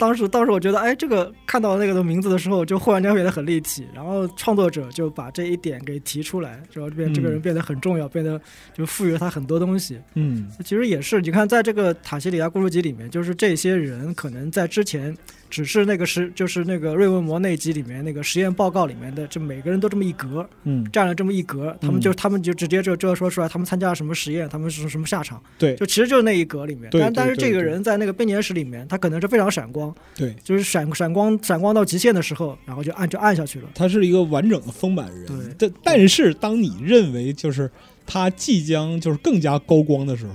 [0.00, 8.40] 当时当时我觉得哎这个看到那个的名字的时候，就忽然间变得很立体，然后创作者就把这一点给提出来，然后变这个人嗯变得很重要，变得
[8.72, 10.00] 就赋予了他很多东西。
[10.14, 10.48] 嗯。
[10.64, 15.14] 其实也是，你看，在这个塔西里亚故事集里面，就是这些人可能在之前
[15.50, 22.00] 只是那个实，就是那个瑞文摩那集里面那个实验报告里面的，这每个人都这么一格，嗯，占了这么一格，他们嗯。
[22.00, 25.74] 就、他们就直接就就说出来，他们参加了什么实验，他们是什么下场，对。
[25.74, 26.88] 就其实就是那一格里面。
[26.92, 33.68] 但但是这个人在那个编年史里面，他可能是非常闪光，对，就是闪闪光闪光到极限的时候，然后就按就按下去了。
[33.74, 35.26] 他是一个完整的丰满人。
[35.26, 37.70] 对但但是当你认为就是
[38.06, 40.32] 他即将就是更加高光的时候，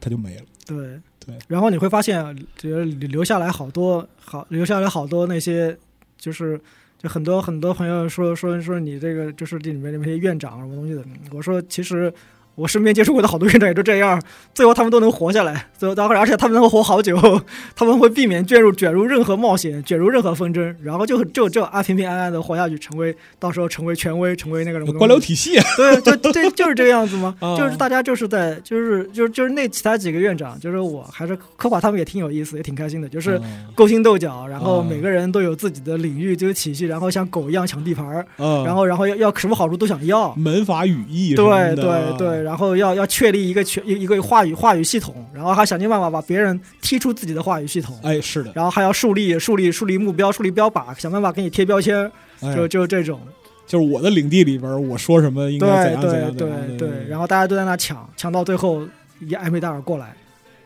[0.00, 0.42] 他就没了。
[0.66, 5.76] 对对，然后你会发现，留留下来好多好，留下来好多那些，
[6.18, 6.60] 就是
[6.98, 12.12] 就很多很多朋友说说说你这个就是这里面那些院长什么东西的，我说其实。
[12.54, 14.20] 我身边接触过的好多院长也就这样，
[14.54, 17.16] 最后他们都能活下来，最后当然而且他们能活好久，
[17.74, 25.56] 他们会避免卷入卷入任何冒险，卷入任何纷争，然后就就就啊平平安安的活下去，成为到时候成为权威，成为那个什么官僚体系。
[25.58, 27.34] 啊， 对，就对，就是这个样子吗？
[27.40, 27.56] 啊。
[27.56, 40.34] 就是大家就是在，就是就是就是那其他几个院长，就是我还是刻画他们也挺有意思，也挺开心的，就是嗯勾心斗角，然后啊每个人都有自己的领域，就是体系，然后像狗一样抢地盘然后然后要要什么好处都想要。
[40.34, 41.90] 门法语义对的。
[41.90, 53.20] 啊对对，然后要要确立一个全一一个话语话语系统，然后还想尽办法把别人踢出自己的话语系统，哎，是的，然后还要树立树立树立目标，树立标靶，想办法给你贴标签，哎就就这种。
[53.64, 58.86] 就是我的领地里边，我说什么应该怎样怎对对样怎样对对，然后大家都在那抢，抢到最后，
[59.20, 60.14] 一艾梅达尔过来，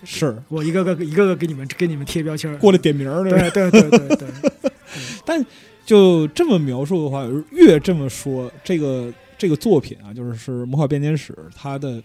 [0.02, 0.36] 是。
[0.48, 3.22] 我一个个一个个给你们给你们贴标签儿，过来点名儿。
[3.22, 3.50] 对。
[3.50, 4.16] 对对对。
[4.16, 4.28] 对。
[5.24, 5.44] 但，
[5.84, 12.02] 就这么描述的话，越这么说，这个这个作品啊，就是是《魔法编年史》，它的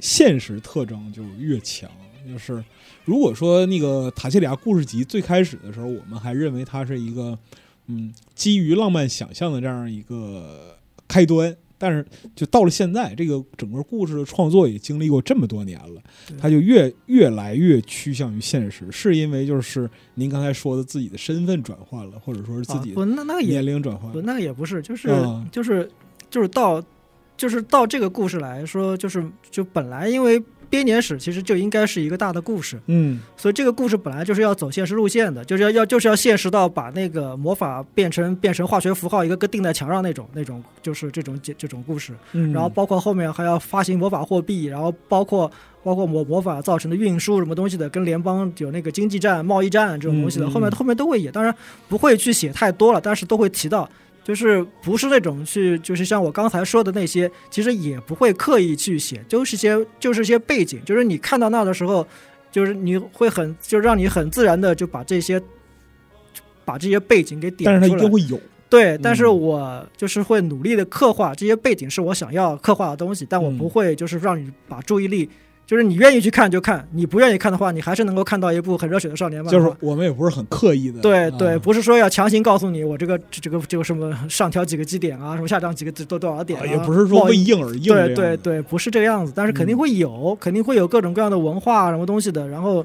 [0.00, 1.90] 现实特征就越强。
[2.26, 2.64] 就是
[3.04, 7.38] 如果说那个塔西里亚故事集最开始的时候，我们还认为它是一个
[7.86, 11.54] 嗯基于浪漫想象的这样一个开端。
[11.76, 16.00] 但是，就到了现在，这个整个故事的创作也经历过这么多年了，
[16.38, 25.90] 它就越越来越趋向于现实，是因为就是您刚才说的自己的身份转换了，或者说是自己的啊不那那个年龄转换不，那个也不是，就是、嗯就是
[26.34, 26.82] 就是到
[27.36, 42.12] 就是到这个故事来说，就是就本来因为编年史其实就应该是一个大的故事，嗯所以这个故事本来就是要走现实路线的，就是要要就是要现实到把那个魔法变成变成化学符号，一个个钉在墙上那种那种，就是这种这种故事。
[42.32, 45.48] 嗯，然后包括后面还要发行魔法货币，然后包括
[45.84, 51.54] 包括魔魔法造成的运输什么东西的，跟联邦有那个经济战、贸易战这种东西的，后面后面都会演，当然
[51.88, 53.88] 不会去写太多了，但是都会提到。
[54.24, 62.06] 就是不是那种去，就是像我刚才说的那些，其实也不会刻意去写，就是些就是些背景，就是你看到那的时候，
[62.50, 65.40] 就是你会很就让你很自然的就把这些
[66.64, 67.98] 把这些背景给点但是它出来。
[67.98, 75.28] 一定会有，对，但是嗯我就是会努力的刻画这些背景是我想要刻画的东西，但我嗯不会就是让你把注意力，
[75.66, 79.58] 就是你愿意去看就看，你不愿意看的话，你还是能够看到一部很热血的少年漫画。
[79.58, 92.46] 就是我们也不是很刻意的，对对，啊不是说要强行告诉你我这个这个这个什么上调几个基点啊，什么下降几个多多少点、啊，啊也不是说为硬而硬对，对对，不是这个样子，但是肯定嗯会有，肯定会有各种各样的文化什么东西的。
[92.48, 92.84] 然后，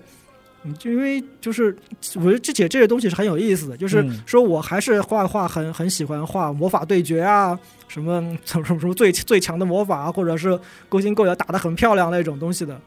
[0.64, 1.74] 嗯，就因为就是
[2.16, 12.78] 我觉得这些这些东西是很有意思的，就是嗯说我还是画画很很喜欢画魔法对决啊，什么什么什么什么最最强的魔法啊，或者是勾心斗角打得很漂亮那种东西的。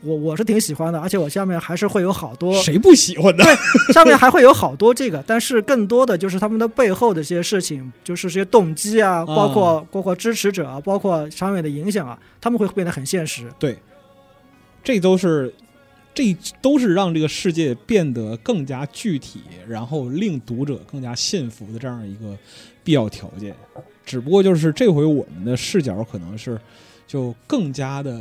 [0.00, 3.44] 我我是挺喜欢的，而且我下面还是会有好多谁不喜欢呢？
[3.94, 13.48] 上面还会有好多这个，但是更多的就是他们的背后的一些事情，就是这些动机啊，包括包括支持者啊，包括长远的影响啊，他们会变得很现实。
[13.60, 13.78] 对
[14.82, 15.54] 这都是。
[16.14, 22.36] 这都是让这个世界变得更加具体，然后令读者更加信服的这样一个
[22.84, 23.54] 必要条件。
[24.04, 26.60] 只不过就是这回我们的视角可能是
[27.06, 28.20] 就更加的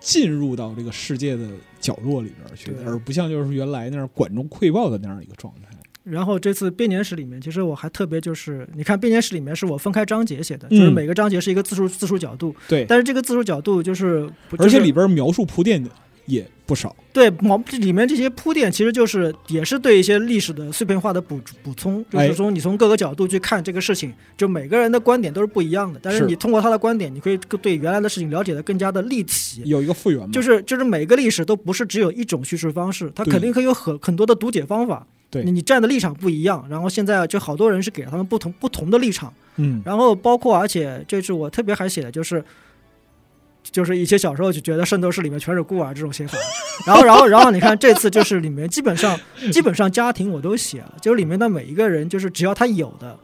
[0.00, 1.46] 进入到这个世界的
[1.78, 5.68] 角落里边去，而不像就是原来那样管中窥豹的那样一个状态。
[6.02, 15.90] 然后这次编年史里面，其实我还特别就是，你看编年史里面是我分开章节写的，嗯就是每个章节是一个字数字数角度，对，但是这个字数角度就是，不就是而且里边描述铺垫的
[16.30, 16.94] 也不少。
[17.12, 29.62] 对毛这里面这些铺垫，其实就是也是对一些历史的碎片化的补补充，就哎是说你从各个角度去看这个事情，就每个人的观点都是不一样的，但是是你通过他的观点，你可以对原来的事情了解的更加的立体。
[29.64, 35.04] 有一个复原嘛，就是就是每个历史都不是只有一种叙事方式，它肯定可以有很很多的读解方法。
[35.28, 42.44] 对你你站的立场不一样，然后现在就好多人是给了他们不同不同的立场，嗯，然后包括而且这次我特别还写的就是。
[43.70, 46.36] 就是一些小时候就觉得《圣斗士》里面全是孤儿这种写法，
[46.86, 49.18] 然后，然后，然后你看这次就是里面基本上
[49.52, 53.16] 基本上家庭我都写了，就是里面的每一个人，就是只要他有的，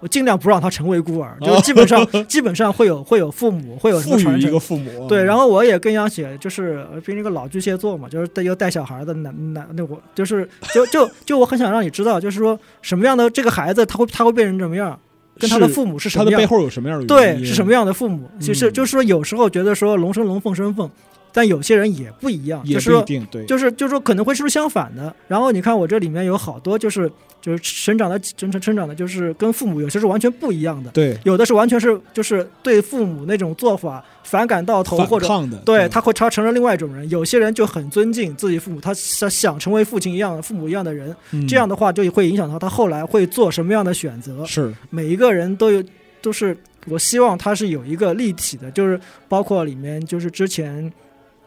[0.00, 4.48] 我尽量不让他成为孤儿，就是基本上 基本上会有会有父母会有什么传承。
[4.48, 5.08] 一个，父母。
[5.08, 14.98] 对，然后后我也更想写，就是呃毕竟这个老巨蟹座嘛，就是带又带小孩的男男，那我就是就就就我很想让你知道，就是说什么样的这个孩子他会他会变成什么样，
[15.38, 18.72] 跟他的父母是什么样他的背，后有什么样的原对，是什么样的父母，就是嗯。
[18.72, 20.90] 就是说有时候觉得说龙生龙，凤生凤，
[21.32, 25.14] 但有些人也不一样，也就是说不一定对，就是就是说可能会是不是相反的。
[25.26, 27.10] 然后你看我这里面有好多就是
[27.40, 35.28] 就是成长的成成成长的，就是跟父母有些是完全不一样的，对有的是完全是就是对父母那种做法反感到头，或者
[35.64, 37.08] 对他会他成了另外一种人。
[37.10, 44.44] 有些人就很尊敬自己父母，他想想成为父亲一样父母一样的人，嗯这样的话就会影响到他后来会做什么样的选择。
[44.44, 45.82] 是每一个人都有
[46.20, 50.92] 都是，我希望他是有一个立体的，就是包括里面就是之前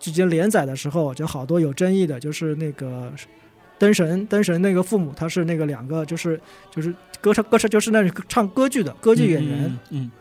[0.01, 3.09] 之前连载的时候，就好多有争议的，就是那个
[3.77, 6.37] 灯神灯神那个父母，他是那个两个就是
[6.69, 10.11] 就是歌唱歌唱就是那种唱歌剧的歌剧演员，，嗯，嗯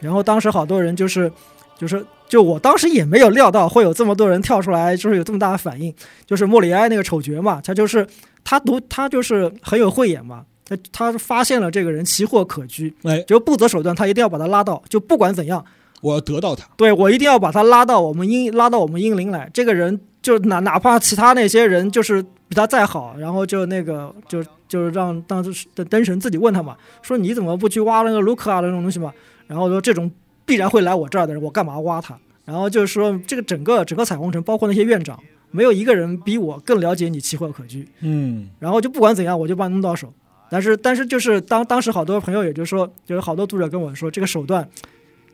[0.00, 1.30] 然后当时好多人就是
[1.76, 5.92] 就是就我当时也没有料到会有这么多人跳出来，就是有这么大的反应。
[6.24, 8.06] 就是莫里埃那个丑角嘛，他就是
[8.44, 15.64] 他读他就是很有慧眼嘛，他他发现了这个人奇货可居，嗯哎，就不择手段，他一定要把他拉到，就不管怎样，
[16.06, 19.50] 我要得到他，对我一定要把他拉到我们英拉到我们英灵来。
[19.52, 29.12] 这个人就哪哪怕其他那些人就是比他再好，然后就那个就就是让当时的灯神自己问他嘛，说你怎么不去挖那个卢克啊那种东西嘛？
[29.48, 30.10] 然后说这种
[30.44, 32.16] 必然会来我这儿的人，我干嘛挖他？
[32.44, 35.18] 然后就是说这个整个整个彩虹城，包括那些院长，
[35.50, 37.88] 没有一个人比我更了解你奇货可居。
[38.00, 40.12] 嗯，然后就不管怎样，我就把你弄到手。
[40.48, 44.68] 但是但是就是当当时好多朋友也就是说，就是好多读者跟我说，这个手段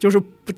[0.02, 0.52] 就是不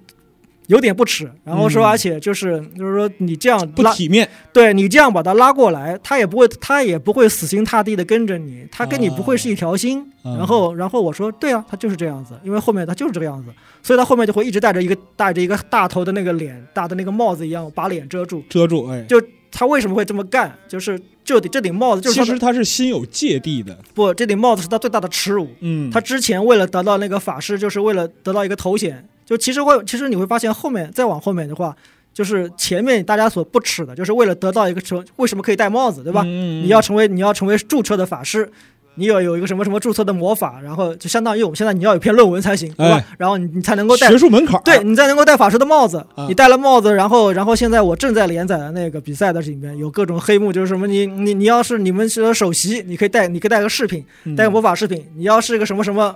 [0.69, 10.01] 有点不耻，然后说嗯而且就是就是说你这样不，体面，对你这样把他拉过来，他也不会他也不会死心塌地的跟着你，他跟你不会是一条心。
[10.25, 13.53] 嗯然后然后我说对啊，他就是这样子，因为后面他就是这个样子，
[13.83, 18.43] 所以他后面就会一直戴着一个戴着一个大头的那个脸大的那个帽子一样把脸遮住。
[18.49, 20.51] 遮住，哎，就他为什么会这么干？
[20.67, 25.47] 就是就得这顶帽子就是其实他是心有芥蒂的，不，这顶帽子是他最大的耻辱。
[25.61, 31.75] 嗯，他之前为了得到那个法师，就是为了得到一个头衔，就其实会，其实你会发现后面再往后面的话，
[32.13, 36.23] 就是前面大家所不耻的，就是为了得到一个成，为什么可以戴帽子，对吧？
[36.25, 38.51] 嗯你要成为你要成为注册的法师。
[38.97, 42.95] 你有有一个什么什么注册的魔法，然后就相当于我们现在你要有篇论文才行，对吧？
[42.97, 45.97] 哎然后你你才能够戴学术门槛，对你才能够戴法师的帽子。
[46.15, 56.15] 啊你戴了帽子，然后然后现在我正在连载的那个比赛的里面有各种黑幕，就是什么你你你要是你们是首席，你可以戴你可以戴个饰品，嗯带个魔法饰品，你要是个什么什么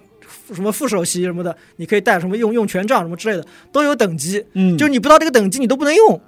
[0.55, 4.45] 什么副首席什么的，你可以带什么用用权杖什么之类的，都有等级。
[4.55, 6.21] 嗯，就你不到这个等级，你都不能用。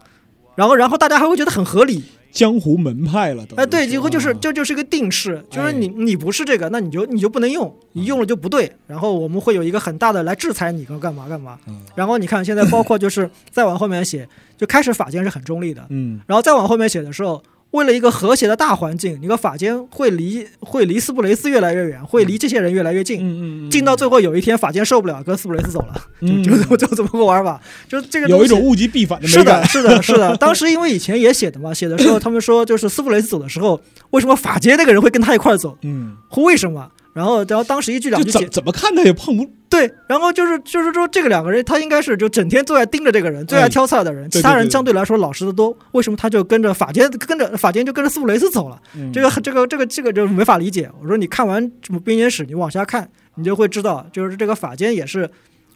[0.56, 11.58] 然后，然后大家还会觉得很合理，江湖门派了，都哎，对，是几乎就是啊这就是个定式，就是哎你你不是这个，那你就你就不能用，你用了就不对，然后我们会有一个很大的来制裁你，干嘛干嘛。
[11.66, 14.28] 嗯然后你看现在包括就是 再往后面写，
[14.58, 23.20] 就开始法监是很中立的，嗯然后再往后面写的时候，为了一个和谐的大环境，你个法监会离会离斯布雷斯越来越远，会离这些人越来越近。
[23.20, 30.34] 嗯嗯，近到最后有一天，法监受不了，跟斯布雷斯走了，嗯就就就这么个玩法，就这个有一种物极必反的是美感的，，是的，是的。
[30.38, 33.80] 当时因为以前也写的嘛，写的时候 他们说，就是斯布雷斯走的时候，
[34.10, 35.78] 为什么法监那个人会跟他一块儿走？
[35.82, 36.90] 嗯，为什么？
[37.12, 48.80] 然后，然后当时一句两句怎怎么看他也碰不，对，然后就是就是说这个两个人，他应该是就整天最爱盯着这个人，最爱挑刺的人，哎其他人相对来说老实的多，为什么他就跟着法监跟着法监就跟着苏布雷斯走了？
[48.94, 50.88] 嗯这个这个这个这个就没法理解。
[51.02, 55.28] 我说你看完什么编年史，你往下看，你就会知道，就是这个法监也是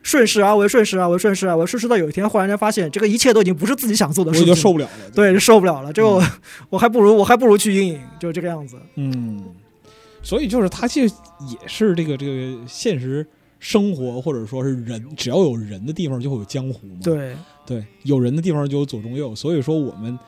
[0.02, 5.92] 顺势而为，顺势而为，顺势而为，顺势到有一天忽然间发现，这个一切都已经不是自己想做的事就受不了了，对，就受不了了。
[5.92, 6.22] 这个我、
[6.70, 8.76] 我还不如我还不如去阴影，就这个样子。
[8.96, 9.42] 嗯，
[10.24, 13.24] 所以就是他这也是这个这个现实
[13.60, 20.18] 生活或者说是人，只要有人的地方就会有江湖嘛。，对，对，有人的地方就有左中右，所以说我们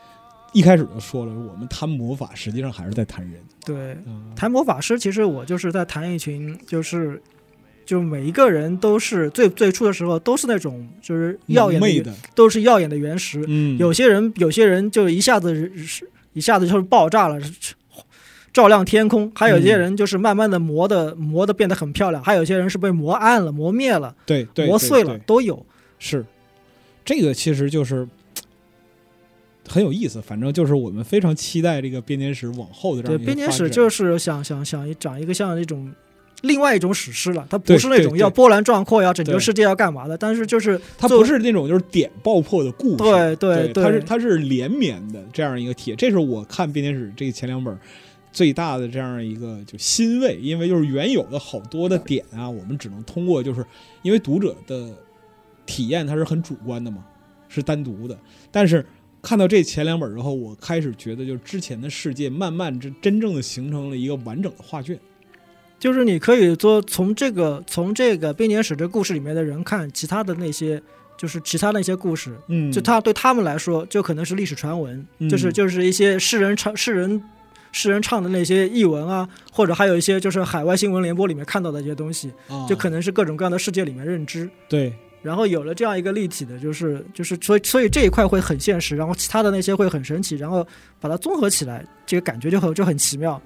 [0.53, 3.40] 一开始就说了，我们谈魔法，实际上还是在谈人。
[3.64, 7.20] 对，啊，谈魔法师，其实我就是在谈一群，就是
[7.84, 13.44] 就每一个人都是最最初的时候都是那种就是耀眼的都是耀眼的原石。
[13.49, 17.74] 嗯，有些人有些人就一下子是一下子就是爆炸了，是
[18.57, 25.67] 照亮天空；还有一些人就是慢慢的磨的磨的变得很漂亮；还有一些人是被磨暗了、磨灭了、对磨碎了，都有。
[25.99, 26.25] 是，
[27.05, 28.09] 这个其实就是
[29.69, 30.23] 很有意思。
[30.23, 35.93] 反正就是我们非常期待这个编年史往后的这对，样编年史就是想想想讲一个像那种
[36.41, 45.97] 另外一种史诗了，它不是那种要波澜壮阔、要拯救世界、要干嘛的，但是就是它不是那种就是点爆破的故事，对对对它是它是连绵的这样一个体验。
[45.99, 47.77] 这是我看编年史这前两本
[48.37, 53.64] 最大的这样一个就欣慰，因为就是原有的好多的点啊，我们只能通过就是
[54.03, 54.95] 因为读者的
[55.64, 57.03] 体验它是很主观的嘛，
[57.49, 58.18] 是单独的，
[58.53, 58.84] 但是。
[59.22, 64.97] 看到这前两本之后，我开始觉得，就是之前的世界慢慢这真正的形成了一个完整的画卷。
[65.80, 70.80] 就是你可以做从这个从这个编年史这故事里面的人看其他的那些，
[71.18, 77.20] 就是其他那些故事，嗯就他对他们来说就可能是历史传闻，嗯就是就是一些世人传世人
[77.77, 84.49] 世人唱的那些译文啊，或者还有一些就是海外新闻联播里面看到的一些东西，啊就可能是各种各样的世界里面认知。
[84.66, 90.66] 对然后有了这样一个立体的，就是就是所以所以这一块会很现实，然后其他的那些会很神奇，然后
[90.99, 93.41] 把它综合起来，这个感觉就很就很奇妙。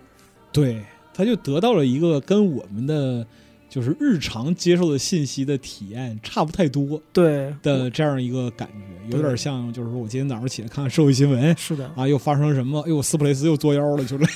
[0.53, 0.81] 对，
[1.13, 3.27] 他就得到了一个跟我们的
[3.71, 8.69] 就是日常接受的信息的体验差不太多对，的这样一个感
[9.09, 11.91] 觉，有点像就是说我今天早上起来看看社会新闻是的。
[11.97, 12.81] 啊，又发生什么？
[12.81, 14.27] 哎呦，斯普雷斯又作妖了，就类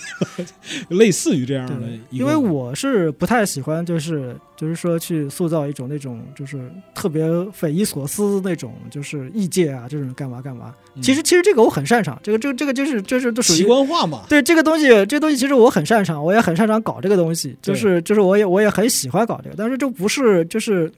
[0.89, 10.72] 类似于这样的因为我是不太喜欢，就是就是说去塑造一种那种就是特别匪夷所思那种，就是异界啊这种干嘛干嘛。
[10.97, 20.93] 嗯其实其实这个我很擅长，这个这个这个就是就是都属奇于观化嘛，对这个东西，这个东西其实我很擅长，我也很擅长搞这个东西，就是就是我也我也很喜欢搞这个，但是这不是就是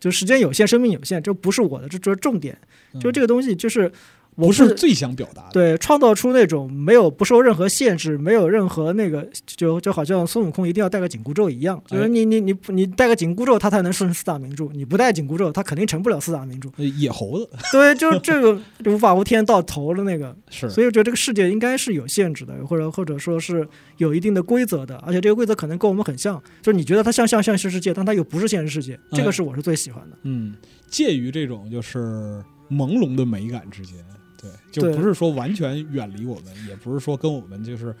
[0.00, 2.56] 就时间有限，生命有限，这不是我的这这重点，
[3.00, 3.90] 就这个个东西就是
[4.34, 16.70] 我不是最想表达的，对，创造出那种没有不受任何限制，没有任何那个，就就好像孙悟空一定要带个紧箍咒一样，就是哎你你你你带个紧箍咒，他才能成四大名著；你不带紧箍咒，他肯定成不了四大名著。
[16.78, 17.48] 呃野猴子。
[17.70, 23.68] 对，就是这个无法无天到头的那个， 是，所以我觉得这个世界应该是有限制的，或者或者说是
[23.98, 30.16] 有一定的规则的，而且这个规则可能跟我们很像，就是你觉得它像像现实世界，但它又不是现实世界，这哎个是我是最喜欢的。
[30.22, 30.54] 嗯，
[30.88, 33.96] 介于这种就是朦胧的美感之间，
[34.42, 37.94] 对，就不是说完全远离我们，也不是说跟我们就是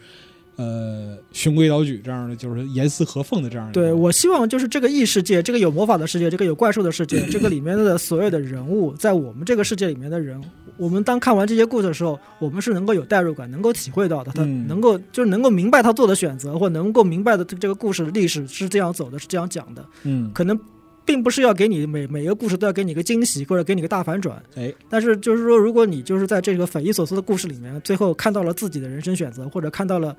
[0.56, 3.72] 呃循规蹈矩这样的，就是严丝合缝的这样的。
[3.72, 10.42] 对我希望就是这个异世界，这个有魔法的世界，这个有怪兽的世界，这个里面的所有的人物，在我们这个世界里面的人，
[10.76, 20.58] 我们当看完这些故事的时候，我们是能够有代入感，能够体会到的，他嗯能够就是能够明白他做的选择，或能够明白的这个故事的历史是这样走的，是这样讲的，嗯，可能。
[21.04, 30.16] 并不是要给你每每个故事都要给你个惊喜或者给你个大反转，哎，但是就是说，如果你就是在这个匪夷所思的故事里面，最后看到了自己的人生选择，或者看到了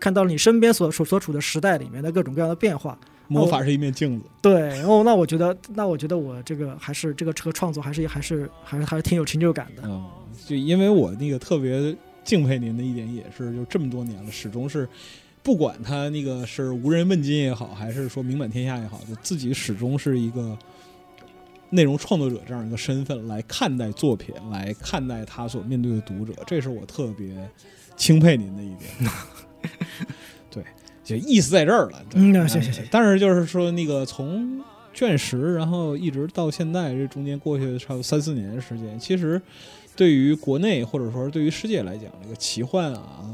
[0.00, 2.98] 看到了你身边所处所处的时代里面的各种各样的变化，
[3.28, 4.26] 魔法是一面镜子。
[4.42, 9.82] 对，哦，那我觉得，那我觉得我这个还是这个这个创作还是还是还是还是挺有成就感的。
[9.84, 10.04] 嗯，
[10.46, 11.94] 就因为我那个特别
[12.24, 14.88] 敬佩您的一点，也是就这么多年了，始终是
[15.44, 20.58] 不管他那个是无人问津也好，还是说名满天下也好，就自己始终是一个
[21.68, 27.28] 内容创作者这样一个身份来看待作品，来看待他所面对的读者，这是我特别
[27.94, 28.90] 钦佩您的一点。
[30.50, 30.64] 对，
[31.04, 32.02] 就意思在这儿了。
[32.08, 34.62] 对嗯哎行行行但是就是说那个从
[34.94, 39.40] 卷十，然后一直到现在，这中间过去差不多三四年的时间，其实
[39.94, 43.28] 对于国内或者说对于世界来讲，这个奇幻啊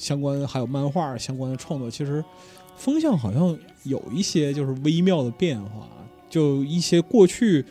[0.00, 2.24] 相关还有漫画相关的创作，其实
[2.76, 5.86] 风向好像有一些就是微妙的变化，
[6.30, 7.64] 就一些过去。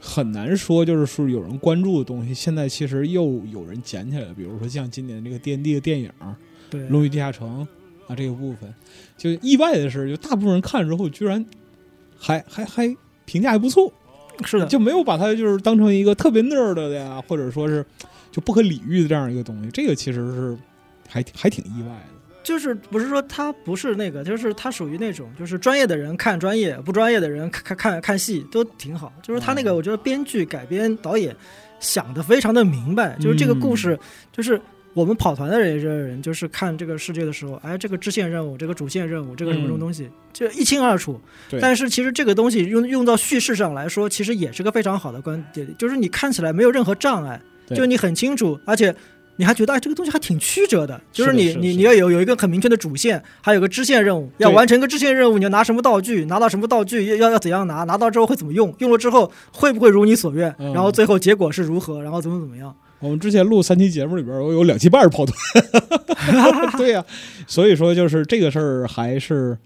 [0.00, 4.32] 很难说，就是说有人关注的东西，现在其实又有人捡起来了。
[4.32, 6.08] 比如说像今年这个 D N D 的电影
[6.70, 7.66] 《对，龙与地下城》
[8.10, 8.72] 啊，这个部分，
[9.16, 11.44] 就意外的是，就大部分人看了之后，居然
[12.16, 13.92] 还还还评价还不错，
[14.44, 17.84] 是的，就没有把它就是当成一个特别 nerd 的呀，或者说是
[18.30, 19.70] 就不可理喻的这样一个东西。
[19.72, 20.56] 这个其实是
[21.08, 22.18] 还还挺意外的。
[22.44, 29.12] 就是不是说他不是那个，就是他属于那种，就是专业的人看专业，不专业的人看看看看戏都挺好。
[29.22, 31.36] 就是他那个，嗯我觉得编剧、改编、导演
[31.78, 33.98] 想的非常的明白，就是这个故事，
[34.32, 34.58] 就是
[34.94, 41.20] 我们跑团的这些人，就是看这个世界的时候，哎，这个支线任务，这个主线任务，这个什么什么嗯东西，就一清二楚。
[41.60, 47.38] 但是其实这个东西用用到叙事上来说，其实也是个非常好的观点，就是你看起来没有任何障碍，
[47.68, 48.94] 就是你很清楚，而且。
[49.38, 62.74] 你还觉得哎，这个东西还挺曲折的，就是你你你要有有一个很明确的主线，还有个支线任务，要完成个支线任务，你要拿什么道具，拿到什么道具，要要要怎样拿，拿到之后会怎么用，用了之后会不会如你所愿，嗯然后最后结果是如何，然后怎么怎么样。
[62.98, 65.36] 我们之前录三期节目里边，我有两期半是跑团。
[66.76, 67.04] 对呀、
[67.46, 69.56] 所以说就是这个事儿还是。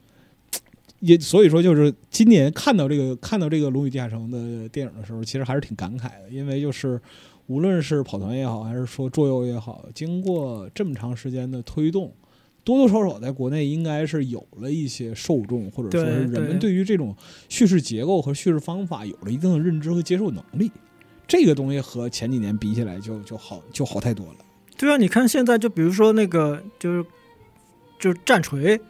[1.00, 7.00] 也所以说，就是今年看到这个看到这个《龙与地下城》的电影的时候，其实还是挺感慨的，因为就是
[7.46, 12.12] 无论是跑团也好，还是说桌游也好，经过这么长时间的推动，
[12.64, 17.14] 多多少少在国内应该是有了一些受众，或者说是人们对对于这种
[17.48, 20.70] 叙事结构和叙事方法有了一定的认知和接受能力。
[21.26, 24.36] 这个东西和前几年比起来就就好就好太多了。
[24.76, 27.04] 对啊，你看现在就比如说那个就是
[27.98, 28.80] 就是战锤，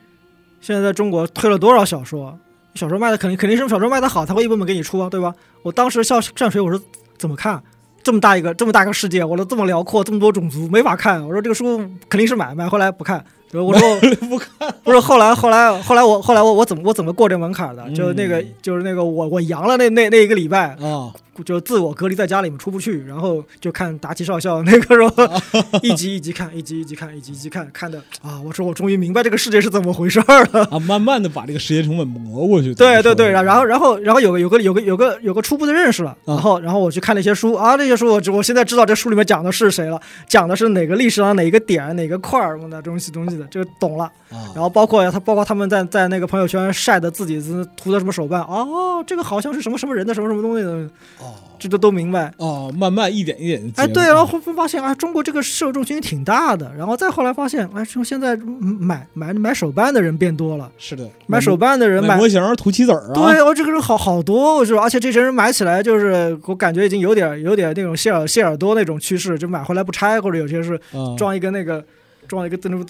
[0.60, 2.38] 现在在中国推了多少小说？
[2.74, 5.34] 小说卖的肯定肯定是小说卖的好才会一本本给你出啊，对吧？
[5.62, 6.82] 我当时笑战锤，我说
[7.18, 7.62] 怎么看？
[8.02, 11.22] 这么大一个这么大个世界，我说这么辽阔，这么多种族，没法看。
[11.26, 11.78] 我说这个书
[12.08, 13.24] 肯定是买，买回来不看。
[13.52, 14.00] 我说
[14.30, 17.90] 不看，不是后来后来后来我后来我我怎么我怎么过这门槛的？
[17.90, 21.12] 就那个嗯就是那个我我阳了那那那一个礼拜，啊，
[21.42, 25.28] 就自我隔离在家里面出不去，然后就看达奇少校那个时候
[25.82, 30.64] 一集一集看，一集一集看，一集一集看，看的啊，我说我终于明白这个世界是怎么回事儿了。
[30.70, 32.74] 啊，慢慢的把这个时间成本磨过去。
[32.74, 44.04] 对对对，然然后然后然后有个有个有个有个有个初步的认识了，啊然后然后我去看那些书啊，那些书我我现在知道这书里面讲的是谁了，讲的是哪个历史上哪个点哪个块儿什么的东西东西的，这个懂了。
[44.30, 50.70] 啊然后包括他包括他们在在那个朋友圈晒的自己是涂的什么手办，哦，这个好像是什么什么人的什么什么东西的，
[51.18, 52.32] 哦这都都明白。
[52.38, 71.84] 哦，慢慢一点一点地哎，对，然后会发现啊，中国这个受众群体挺大的，然后再后来发现，哎，说现在嗯买买买手办的人变多了，是的，买手办的人买买模型、涂棋子儿啊，对，哦，这个人好好多，我说，而且这些人买起来就是，我感觉已经有点有点那种谢尔谢尔多那种趋势，就买回来不拆，或者有些是啊，装一个那个
[72.26, 72.84] 装一个那种，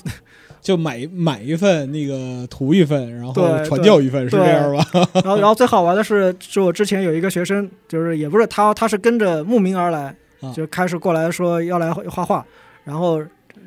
[0.62, 3.34] 就买买一份那个涂一份，然后
[3.64, 4.86] 传教一份，是这样吧？
[5.14, 12.46] 然后 然后最好玩的是，是我之前有一个学生，就是也不是他，他是跟着慕名而来啊，就开始过来说要来画画，
[12.84, 13.18] 然后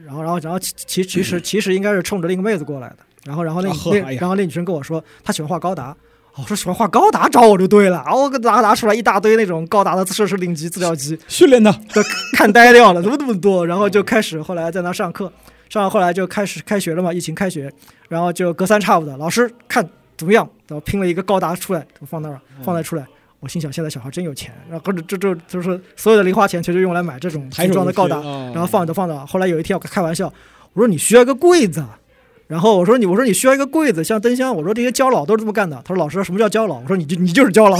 [0.05, 5.95] 然后然后然后其其其实 其实应该是冲着另一个妹子过来的，然后然后那 那然后那女生跟我说她喜欢画高达。
[6.37, 12.01] 我说喜欢画高达找我就对了，然后拿拿出来一大堆那种高达的设施领级资料集，训练的，都
[12.33, 13.65] 看呆掉了，怎么那么多？
[13.65, 15.31] 然后就开始后来在那上课，
[15.69, 17.71] 上到后来就开始开学了嘛，疫情开学，
[18.07, 19.87] 然后就隔三差五的老师看
[20.17, 23.05] 怎么样，然后拼了一个高达出来，放那儿放在出来。
[23.41, 28.19] 我心想，现在小孩真有钱，然后这这这就是所有的零花钱全就用来买这种组抬手就装的高达，
[28.53, 29.25] 然后放着放着。
[29.25, 30.31] 后来有一天我开玩笑，
[30.73, 31.83] 我说你需要一个柜子，
[32.47, 34.55] 然后我说你我说你需要一个柜子，像灯箱。
[34.55, 35.79] 我说这些胶老都是这么干的。
[35.85, 36.79] 他说老师什么叫胶老？
[36.79, 37.77] 我说你就你就是胶老。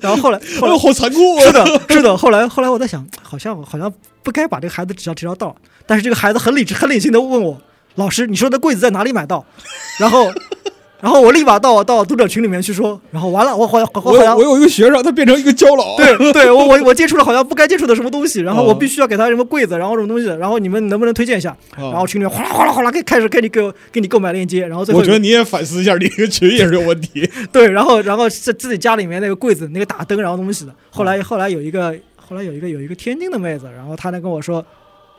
[0.00, 1.42] 然后后来 后来哎呦，好残酷啊！
[1.46, 2.16] 是的，是的。
[2.16, 5.54] 后来后来我在想，好像好像不该把这个孩子指到提到道，
[5.86, 7.60] 但是这个孩子很理智、很理性的问我
[7.96, 9.44] ：“老师，你说的柜子在哪里买到？”
[9.98, 10.32] 然后，
[11.02, 21.50] 然后我立马到到读者群里面去说，然后完了，我好像我好像我有一个学生，他变成一个胶老，对对，我我我接触了好像不该接触的什么东西， 然后我哦必须要给他什么柜子，然后什么东西，然后你们能不能推荐一下？
[21.72, 27.28] 啊，然后群里面哗啦哗啦哗啦给开始给你给我给你购买链接，然后最后我觉得你也反思一下，你这个群也是有问题。
[27.50, 30.72] 对，然后然后自自己家里面那个柜子那个打灯然后东西的。
[30.90, 34.64] 后来后来有一个后来有一个有一个天津的妹子，然后她呢跟我说，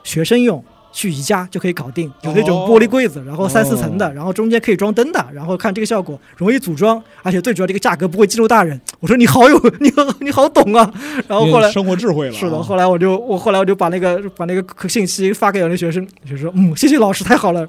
[0.02, 0.64] 学生用。
[0.94, 8.80] 去宜家就可以搞定，有那种玻璃柜子，然后三四层的，然后中间可以装灯的，然后看这个效果容易组装，而且最主要这个价格不会激怒大人。
[9.00, 10.88] 我说你好有 你好你好懂啊，
[11.26, 17.68] 然后后来生活智慧了啊，是的，后来我就我后来我就把那个把那个信息发给了那学生，学生嗯谢谢老师太好了，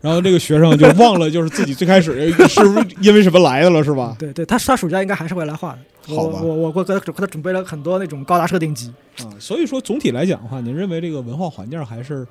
[0.00, 4.16] 然后这个学生就忘了，就是自己最开始是不是因为什么来的了，是吧？
[4.18, 5.78] 对对，他他暑假应该还是会来画的。
[6.08, 8.92] 我好吧我我我给他给他准备了很多那种高达设定集。
[9.18, 12.24] 啊，所以说总体来讲的话，您认为这个文化环境还是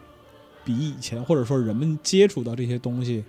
[0.65, 3.23] 比以前或者说人们接触到这些东西，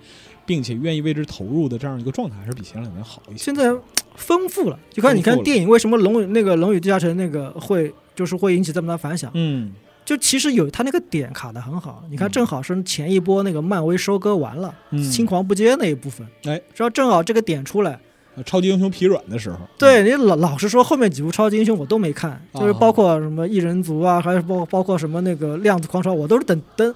[0.44, 3.44] 并且愿意为之投入的这样一个状态，还是比前两年好一些。
[3.44, 3.72] 现在
[4.16, 9.72] 丰富了，就看你看电影为什么龙与那个《龙与地下城》那个会就是会引起这么大反响，嗯，
[10.06, 12.02] 就其实有他那个点卡的很好。
[12.10, 18.00] 你看，嗯正好是前一波那个漫威收割完了，嗯青黄不接那一部分，哎，然后正好这个点出来，
[18.46, 26.94] 超级英雄疲软的时候，对你老老实说，后面几部超级英雄我都没看，就是啊包括什么异人族啊，还有包包括什么那个量子狂潮，我都是等等。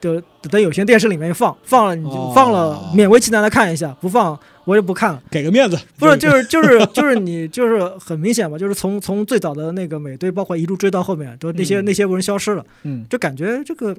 [0.00, 5.22] 等等有线电视里面放放了你就哦放了，勉为其难的看一下，不放我就不看了。
[5.30, 13.96] 给个面子，不是，就是就是就是你就是很明显嘛，就是从从最早的那个美队，包括一路追到后面，就那些、嗯那些人消失了，嗯就感觉这个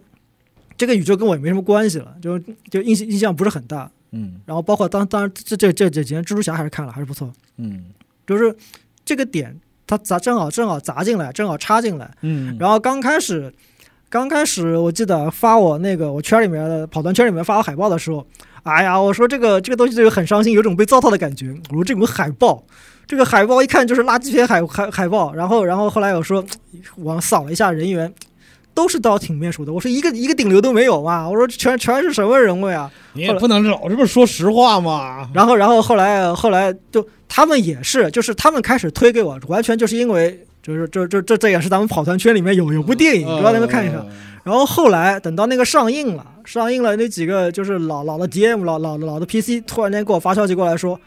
[0.77, 2.39] 这个宇宙跟我也没什么关系了，就
[2.69, 3.89] 就印象印象不是很大。
[4.11, 7.85] 嗯然后包括当当然这这这这几年蜘蛛侠还是看了，还是不错，嗯
[8.25, 8.55] 就是
[9.03, 12.09] 这个点它砸正好正好砸进来，正好插进来。
[12.21, 13.51] 嗯，然后刚开始，
[14.09, 18.25] 刚开始我记得发我那个我圈里面的跑团圈里面发我海报的时候，
[18.63, 21.55] 哎呀，我说这个这个东西这个很伤心，有种被糟蹋的感觉。
[21.69, 22.63] 我说这种海报，
[23.05, 25.33] 这个海报一看就是垃圾片海海海报。
[25.33, 26.43] 然后然后后来我说，
[26.95, 28.11] 我扫了一下人员。
[28.71, 32.89] 都是到挺面熟的，我说一个一个顶流都没有嘛，我说全全是什么人物呀？
[33.11, 35.29] 你也不能老这么说实话嘛。
[35.33, 44.05] 然后，然后后来后来就他们也是，就是他们开始推给我，完全就是因为就是这这这这也是咱们跑团圈里面有有部电影，嗯就让他们看一下。
[44.43, 50.99] 然后后来等到那个上映了，上映了那几个就是老老的 DM 老老老的 PC 突然间给我发消息过来说，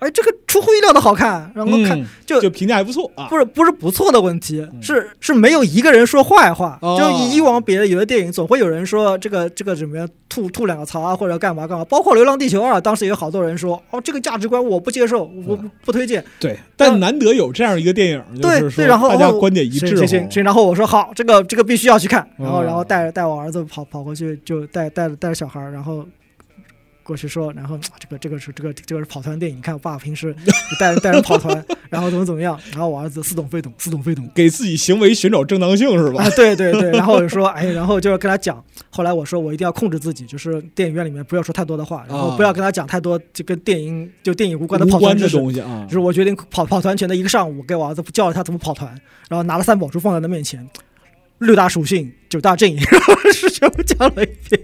[0.00, 3.26] 哎，这个出乎意料的好看，然后看、嗯就就评价还不错啊。
[3.28, 6.78] 不是不是不错的问题，嗯是是没有一个人说坏话。
[6.80, 11.84] 哦就以以往别的有的电影总会有人说这个这个怎么样吐吐两个槽啊，或者干嘛干嘛。
[11.84, 16.24] 包括《流浪地球二》，当时也有好多人说哦这个价值观我不接受，我不不推荐。
[16.38, 20.06] 对，但难得有这样一个电影，就对对，然后大家观点一致哦。
[20.06, 26.06] 行行然后我说好，这个这个必须要去看，然后哦然后带着带我儿子跑跑过去，就带带着带着小孩儿，然后
[27.02, 30.34] 过去说，然后啊这个这个是这个这个是跑团电影，你看我爸平时
[30.78, 34.28] 带带人跑团，然后怎么怎么样，然后我儿子似懂非懂，似懂非懂。
[34.34, 36.30] 给自己行为寻找正当性是吧啊，？
[36.36, 45.36] 对对对，然后我就说，哎，然后就是跟他讲，后来我说我一定要控制自己，就是电影院里面不要说太多的话，然后啊不要跟他讲太多就跟电影就电影无关的跑团知识。
[45.36, 45.92] 东西啊就。
[45.92, 48.88] 是我决定跑跑团前的一个上午，给我儿子教了他怎么跑团，
[49.28, 50.68] 然后拿了三宝珠放在他面前，
[51.38, 54.60] 六大属性，九大阵营， 然后是全部讲了一遍。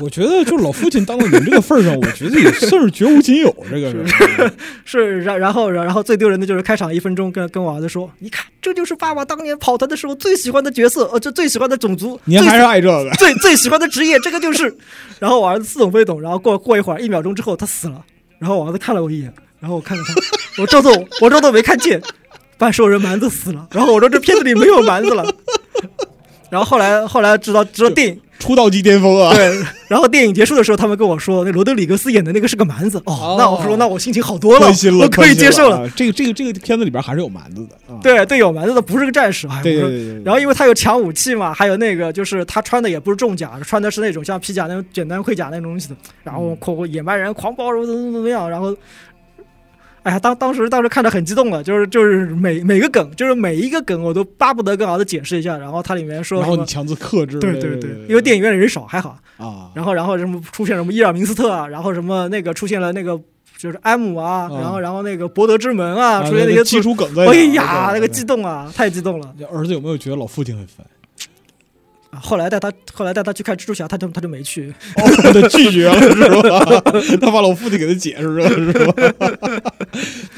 [0.00, 3.54] 我觉得就老父亲当到你这个份儿上，我觉得也算是绝无仅有。
[3.70, 4.52] 这个是，
[4.84, 13.10] 是，然然后然然后最丢人的就是开场一分钟跟跟我儿子说，你看这就是爸爸当年跑团的时候最喜欢的角色，呃，就最喜欢的种族，您还是爱这个。
[13.18, 14.74] 最最喜欢的职业，这个就是。
[15.18, 18.04] 然后我儿子似懂非懂，然后过过一会儿，一秒钟之后他死了，
[18.38, 20.14] 然后我儿子看了我一眼，然后我看了他，
[20.62, 22.00] 我装作我装作没看见，
[22.56, 25.24] 半兽人蛮子死了，然后我说这片子里没有蛮子了。
[26.50, 29.34] 然后后来后来知道知道电影出道即巅峰啊！
[29.34, 29.52] 对，
[29.88, 34.72] 然后电影结束的时候，他们跟我说那罗德里格斯演的那个是个蛮子哦哦，那我说那我心情好多了，
[35.08, 35.88] 可以接受了。
[35.90, 37.98] 这个这个这个片子里边还是有蛮子的啊。
[38.02, 40.22] 对对，有蛮子的不是个战士，对对对对。
[40.24, 48.76] 然后因为他有抢武器嘛，还有那个就是他穿的也不是重甲，穿的是那种像皮甲那种简单盔甲那种东西的，然后嗯狂野蛮人狂暴怎么怎么怎么样，然后。
[50.08, 55.58] 哎呀，当当时当时看着很激动了，就是就是每每个梗，就是每一个梗我都巴不得跟儿子解释一下。
[55.58, 57.38] 然后它里面说，然后你强制克制。
[57.38, 59.18] 对对对，因为电影院人少还好。
[59.36, 63.20] 啊，然后然后什么出现什么伊尔明斯特啊，然后什么那个出现了那个
[63.58, 67.34] 就是埃姆啊，嗯然后然后那个博德之门啊，啊出现那些字，基础梗在哎。
[67.52, 69.34] 呀，那个激动啊，太激动了。
[69.52, 70.86] 儿子有没有觉得老父亲很烦？
[72.10, 74.70] 啊后来带他，后来带他去看蜘蛛侠，他就他就没去。
[74.96, 76.14] 哦，他拒绝了是
[76.50, 76.80] 吧？
[77.20, 79.72] 他把老父亲给他解释了是吧？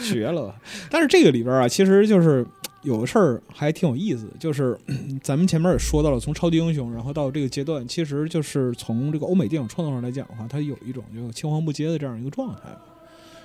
[0.05, 0.55] 绝了！
[0.91, 2.45] 但是这个里边啊，其实就是
[2.83, 12.63] 有个事儿还挺有意思，就是嗯咱们前面也说到了，从超级英雄然后到这个阶段，其实就是从这个欧美电影创作上来讲的话，它有一种就青黄不接的这样一个状态，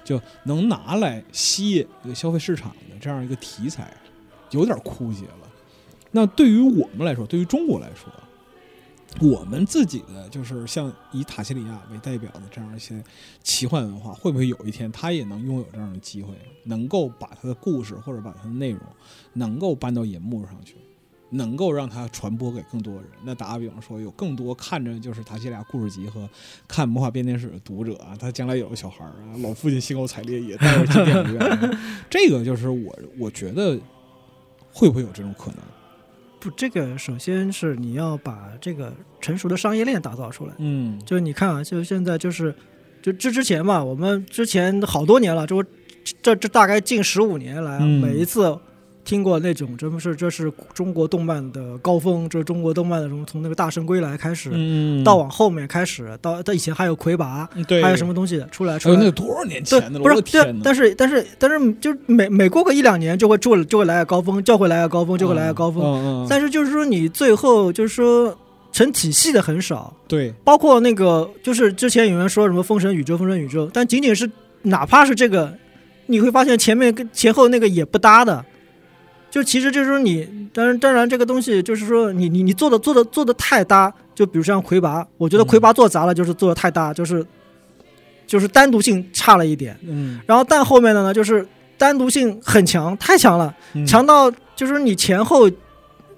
[0.03, 3.93] 就能拿来吸引这个消费市场的这样一个题材，
[4.49, 5.44] 有点枯竭了。
[6.16, 8.09] 那对于我们来说，对于中国来说，
[9.20, 13.03] 我们自己的就是像以塔西里亚为代表的这样一些
[13.43, 18.80] 奇幻文化，会不会有一天它也能拥有这样的机会，能够把它的故事或者把它的内容
[19.34, 20.76] 能够搬到银幕上去，
[21.32, 23.03] 能够让它传播给更多人？
[23.26, 26.30] 那打个比方说，有更多看着就是塔西里亚故事集和
[26.66, 31.78] 看魔法变电史的读者啊，他将来有了小孩儿啊，老父亲兴高采烈也带着进电影院，
[32.09, 33.78] 这个就是我我觉得
[34.72, 35.59] 会不会有这种可能？
[36.45, 40.53] 不，这个首先是你要把这个成熟的商业链打造出来。
[40.59, 42.53] 嗯就是你看啊，就现在就是，
[43.01, 45.63] 就之之前嘛，我们之前好多年了，就
[46.21, 48.55] 这这大概近十五年来，嗯每一次
[49.05, 59.11] 听过那种，这不是这是中国动漫的高峰，这是中国动漫的什么从那个大圣归来开始，嗯到往后面开始，到到以前还有魁拔，对，还有什么东西出来出来那。
[59.11, 60.55] 多少年前的，了，不是对！
[60.63, 66.25] 但是但是但是，就是每每过个一两年就会就就会来个高峰，就会来个高峰，就会来个高峰。
[66.27, 68.35] 但是就是说你最后就是说
[68.71, 74.29] 成体系的很少，对，包括那个，就是之前有人说什么封神宇宙、封神宇宙，但仅仅是
[74.63, 75.53] 哪怕是这个，
[76.07, 78.43] 你会发现前面跟前后那个也不搭的。
[79.36, 87.21] 就其实就是说你，当然当然这个东西就是说你你你做的做的做的太搭，就比如像魁拔，我觉得嗯魁拔做砸了，就是做的太搭，就是
[88.25, 89.77] 就是单独性差了一点。
[89.86, 91.45] 嗯，然后但后面的呢，就是
[91.77, 95.51] 单独性很强，太强了，嗯强到就是你前后。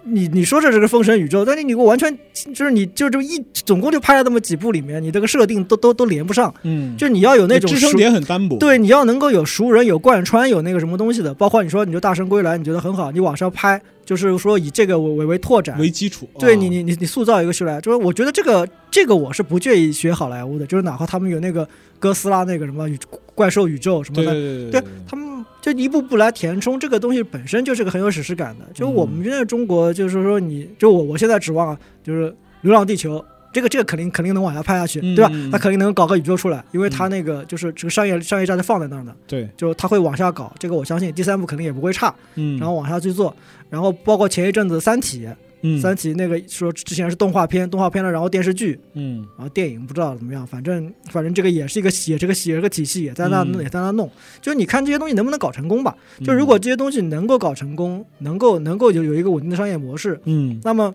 [0.09, 2.17] 你你说这是个封神宇宙，但是你给我完全
[2.53, 8.57] 就是你就这么一总共就拍了那么几部里面，你这个设定都都都连不上，嗯，就你要有那种支撑点很单薄。
[8.57, 21.67] 对，你要能够有熟人、有贯穿、有那个什么东西的，包括你说你就《大圣归来》，你觉得很好，你往上拍，就是说以这个为为为拓展，为基础，啊对你你你你塑造一个出来，就是我觉得这个这个我是不介意学好莱坞的，就是哪怕他们有那个
[21.99, 22.97] 哥斯拉那个什么宇
[23.35, 25.36] 怪兽宇宙什么对的，对他们
[25.73, 28.65] 就一步步来填充这个东西本身就是个很有史诗感的。
[28.73, 32.29] 就我们现在中国，就是说你就我我现在指望啊，就是
[32.61, 33.19] 《流浪地球》。
[33.53, 35.31] 这个这个肯定肯定能往下拍下去，对吧？
[35.51, 40.53] 他肯定能搞个宇宙出来，因为他那个就是这个商业商业价值放在那儿的，对，就他会往下搞。
[40.59, 43.35] 这个我相信第三部肯定也不会差，嗯，然后往下去做。
[43.69, 45.25] 然后包括前一阵子《三体》，
[45.61, 54.07] 嗯三体那个说之前是动画片，动画片了，然后电视剧，嗯然后电影不知道怎么样，反正反正这个也是一个写这个写这个体系，也在那、嗯也在那弄。
[54.39, 55.97] 就是你看这些东西能不能搞成功吧？
[56.23, 60.93] 就如果这些东西能够搞成功，能够能够有有一个稳定的商业模式，嗯那么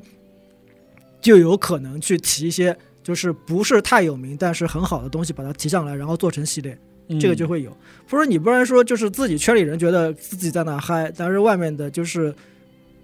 [1.21, 7.77] 就有可能去提一些就是不是太有名但是很好的东西，把它提上来，然后做成系列，嗯这个就会有。
[8.09, 12.33] 不是你不然说就是自己圈里人觉得自己在那嗨，但是外面的就是。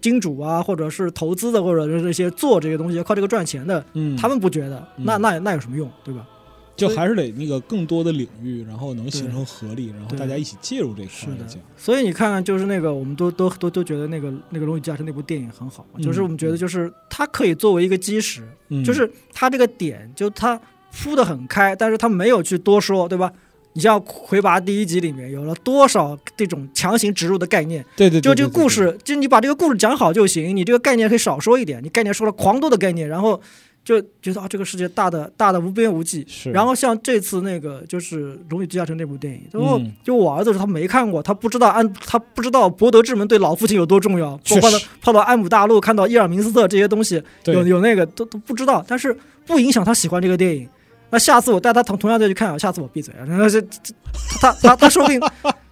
[0.01, 5.05] 金主啊，或者是投资的，或者是这些做这些东西靠这个赚钱的，嗯，他们不觉得，嗯。
[5.05, 6.27] 那那那有什么用，对吧？
[6.77, 11.45] 就还是得那个更多的领域，然后能形成合力，然后大家一起介入这个是的。
[11.77, 20.61] 所以你看，就是那个，我们都都都都觉得那个那个《龙与地下城》那部电影很好，嗯就是我们觉得就是它可以作为一个基石，嗯，就是它这个点就它
[20.93, 23.33] 铺的很开，但是它没有去多说，对吧？
[23.79, 33.41] 你像《魁拔》第一集里面有了多少这种强行植入的概念，对对，对就这个故事，就你把这个故事讲好就行，你这个概念可以少说一点，你概念说了狂多的概念，然后
[33.85, 39.93] 就觉得啊这个世界大的大的无边无际，是，然后像这次那个就是《荣誉地下城》那部电影，然后嗯。
[40.03, 49.17] 就我儿子说他没看过，他不知道安他不知道博德之门对老父亲有多重要，包确括到跑到安姆大陆看到伊尔明斯特这些东西，有有那个都都不知道，但是
[49.47, 50.69] 不影响他喜欢这个电影。
[51.11, 53.95] 那下次我带他同同样再去看啊，下次我闭嘴啊，然后这这
[54.41, 55.21] 他他他说不定。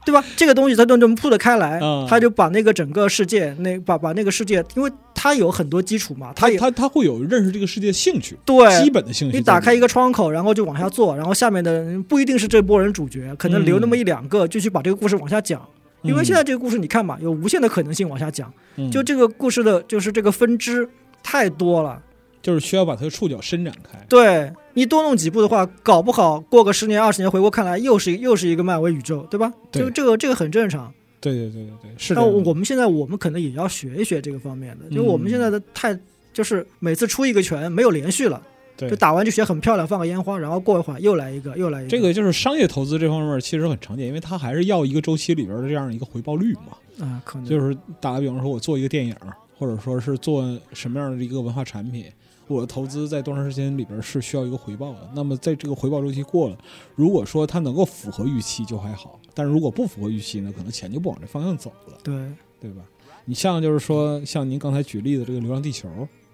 [0.06, 0.24] 对吧？
[0.36, 9.36] 这个东西他都这么铺得开来，嗯他就把那个整个世界，那把把那个世界，因为他有很多基础嘛，他也他他他会有认识这个世界的兴趣，对基本的兴趣。
[9.36, 15.60] 你打开一个窗口，然后就往下做，然后下面的人不一定是这波人主角，可能留那么一两个，就去把这个故事往下讲。
[16.02, 20.88] 因为现在这个故事你看嘛，有无限的可能性往下讲，嗯就这个故事的就是这个分支
[21.20, 22.00] 太多了。
[22.46, 23.98] 就是需要把它的触角伸展开。
[24.08, 29.52] 对你多弄几步的话，搞不好过个十年二十年回过看来，又是又是一个漫威宇宙，对吧？
[29.72, 30.94] 对就这个这个很正常。
[31.20, 32.20] 对对对对对，是的。
[32.20, 35.98] 那我们现在我们可能也要学一学这个方面的，就我们现在的太
[36.32, 38.40] 就是每次出一个拳没有连续了。
[38.76, 41.88] 对就打完就觉得很漂亮，放个烟花，然后过一会儿又来一个，又来一个。
[41.88, 46.76] 这个就是商业投资这方面其实很常见，因为它还是要一个周期里边的这样一个回报率嘛。
[47.00, 49.16] 啊，可能就是打个比方说，我做一个电影，
[49.58, 50.44] 或者说是做
[50.74, 52.04] 什么样的一个文化产品，
[52.46, 55.10] 我的投资在多长时间里边是需要一个回报的。
[55.14, 56.56] 那么在这个回报周期过了，
[56.94, 62.14] 如果说它能够符合预期就还好，但是如果不符合预期呢，可能钱就不往这方向走了，对，
[62.60, 62.82] 对吧？
[63.24, 65.88] 你像就是说，像您刚才举例的这个《流浪地球》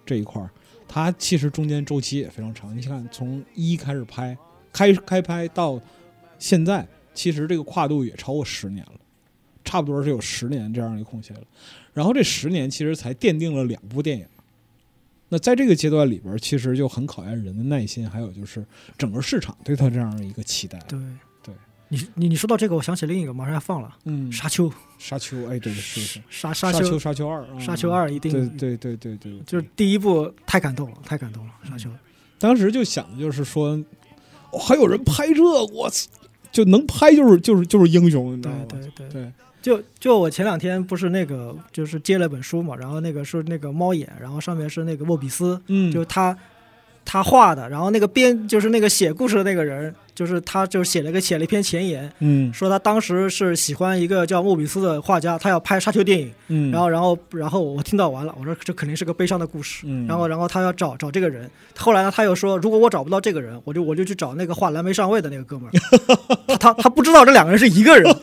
[0.05, 0.51] 这一块儿，
[0.87, 2.77] 它其实中间周期也非常长。
[2.77, 4.37] 你看，从一开始拍，
[4.71, 5.81] 开开拍到
[6.39, 9.01] 现在，其实这个跨度也超过十年了，
[9.65, 11.41] 差不多是有十年这样一个空隙了。
[11.95, 14.27] 然后这十年其实才奠定了两部电影。
[15.33, 18.63] 那在这个阶段里边，其实就很考验人的耐心，还有就是
[18.99, 20.79] 整个市场对它这样的一个期待。
[20.87, 20.99] 对
[21.43, 21.55] 对，
[21.89, 26.21] 你你你说到这个，我想起另一个，马上要放了，嗯，沙丘，沙丘，哎，对，是是。
[26.29, 31.89] 沙沙沙丘，沙丘二，沙丘二一定对对对对对，就是第一部太感动了，太感动了，沙丘。
[32.39, 33.83] 当时就想的就是说，
[34.51, 36.11] 哦还有人拍这，我操，
[36.53, 38.67] 就能拍就是就是就是英雄，你知道吗？
[38.69, 39.33] 对对对，对，
[39.63, 46.37] 就就我前两天不是那个就是借了本书嘛，然后那个是那个猫眼，然后上面是那个莫比斯，嗯，就是他
[47.05, 52.53] 他画的，然后那个编就是那个写故事的那个人，就是他就写了个写了一篇前言，嗯。
[52.53, 65.73] 说他当时是喜欢一个叫莫比斯的画家，他要拍沙丘电影，嗯，然后然后然后我听到完了，我说这肯定是个悲伤的故事，嗯，然后然后他要找找这个人，后来呢他又说如果我找不到这个人，我就我就去找那个画蓝莓上尉的那个哥们儿，
[66.57, 68.15] 他他他不知道这两个人是一个人，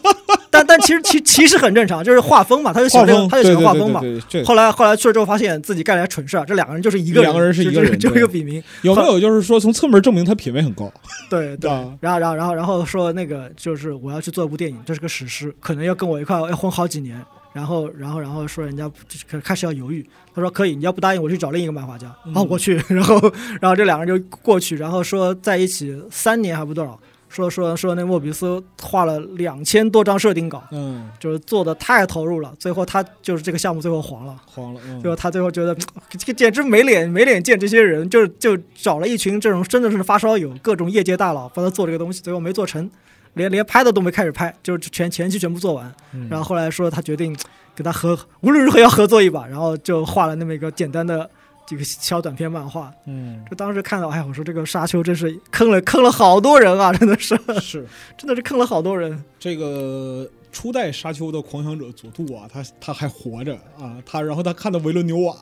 [0.52, 4.02] 但但其实其其实很正常，就是画风嘛，他就喜，欢这个他就喜欢画风嘛。
[4.46, 8.62] 后来后来去了之后，发现自己干了蠢事儿，这两个人就是一个两个人是一个人就就对一个笔名。
[8.84, 10.92] 有没有就是说从侧面证明他品味很高？
[11.30, 17.24] 对对啊，然后然后然后然后说那个就是我要去做一部电影，这是个史诗，可能要跟我一块要混好几年。
[17.52, 18.90] 然后然后然后说人家
[19.28, 22.76] 开开始要犹豫，他说可以，你要不答应我去找另一个漫画家，嗯好我去。
[22.88, 23.20] 然后
[23.60, 26.98] 然后这两个人就过去，然后说在一起三年还不多少，
[27.30, 34.36] 说说说那莫比斯画了两千多张设定稿，嗯，就是做的太投入了，最后他就是这个项目最后黄了。
[34.46, 35.76] 黄了，嗯最后他最后觉得
[36.10, 42.90] 这个简直没脸没脸见这些人，就就找了一群这种真的是发烧友，各种业界大佬帮他做这个东西，最后没做成，
[43.36, 45.94] 连连拍的都没开始拍，就是全前期全部做完。
[46.14, 47.36] 嗯然后后来说他决定
[47.76, 51.30] 跟他合，无论如何要合作一把，然后就画了那么一个简单的
[51.70, 52.92] 这个小短篇漫画。
[53.06, 59.24] 嗯就当时看到，哎呀，我说这个沙丘真是坑了坑了好多人啊， 真的是是真的是坑了好多人。
[59.38, 65.38] 这个初代沙丘的狂想者佐杜啊，他他还活着啊，他然后他看到维伦纽瓦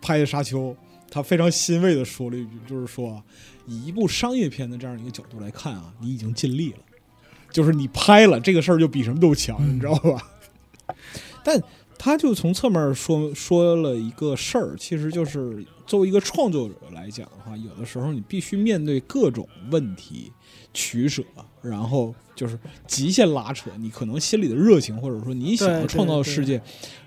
[0.00, 0.74] 拍的沙丘，
[1.10, 3.22] 他非常欣慰的说了一句，就是说啊，
[3.66, 6.78] 以一部商业片的这样一个角度来看啊，你已经尽力了，
[7.50, 10.26] 就是你拍了这个事儿就比什么都强，你知道吧？
[11.44, 11.62] 但
[12.02, 20.32] 他就从侧面说说了一个事儿，其实就是作为一个创作者来讲的话，有的时候你必须面对各种问题
[20.72, 21.22] 取舍，
[21.60, 26.58] 然后就是极限拉扯，你可能心里的热情或者说你想要创造的世界，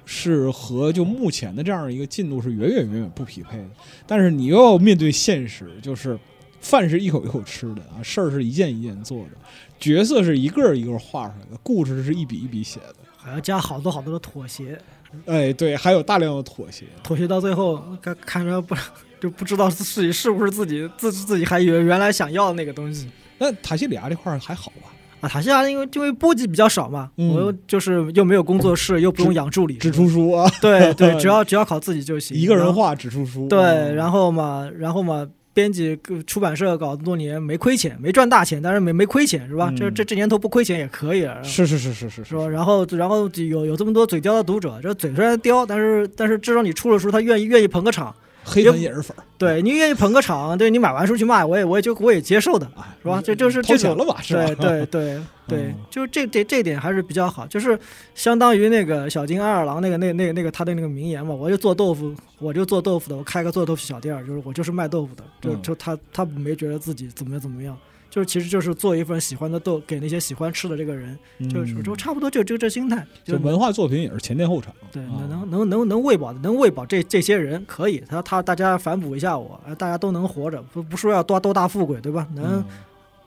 [0.06, 3.70] 是和就目前的这样一个进度是远远远远不匹配的。
[4.06, 6.16] 但是你又要面对现实，就是
[6.62, 9.32] 饭是一口一口吃的啊，事儿是一件一件做的，
[9.80, 12.98] 角色是一个儿一个儿画出来的，故事是一笔一笔写的。
[13.24, 14.78] 还要加好多好多的妥协，
[15.26, 16.86] 哎，对，还有大量的妥协。
[17.02, 18.76] 妥协到最后，看看着不
[19.20, 24.90] 就不知道自己是不是自己自自己还以为原来想要的那个东西那塔西里亚这块儿还好吧？
[25.22, 25.30] 啊。
[25.30, 32.36] 塔西亚因为因为波及比较少嘛，嗯我又就是又没有工作室，又不用养助理，只出书啊，对对， 只要只要靠自己就行。
[32.36, 33.48] 一个人画只出书。
[33.48, 39.70] 对，嗯然后嘛，然后嘛，编辑出版社搞这么多年没亏钱，没赚大钱，但是没没亏钱是吧？
[39.70, 41.44] 嗯这这这年头不亏钱也可以了。
[41.44, 42.48] 是是是是是是吧？
[42.48, 53.22] 然后，然后有有这么多嘴刁的读者，这嘴虽然刁，但是但是至少你出了书，他愿意愿意捧个场，黑粉也是粉儿，对你愿意捧个场，对你买完书去卖，我也我也就我也接受的，啊，是吧？
[53.24, 54.22] 这就是掏这种钱了吧？
[54.22, 54.46] 是吧？
[54.46, 57.78] 对对 对对嗯，就是这这这点还是比较好，就是
[58.16, 67.78] 相当于那个小金安二郎那个那那个那个他的那个名言嘛，我就做豆腐，我就做豆腐的，我开个做豆腐小店儿，就是我就是卖豆腐的，就嗯就他他没觉得自己怎么样怎么样，
[68.14, 71.18] 就是其实就是做一份喜欢的豆给那些喜欢吃的这个人，
[71.50, 74.72] 就是嗯就差不多就就这心态，就文化作品也是前店后厂。
[74.92, 82.28] 对，啊能能能能能喂饱能喂饱这这些人可以，他他大家反哺一下我，呃大家都能活着，不不说要多多大富贵，对吧？
[82.36, 82.64] 能、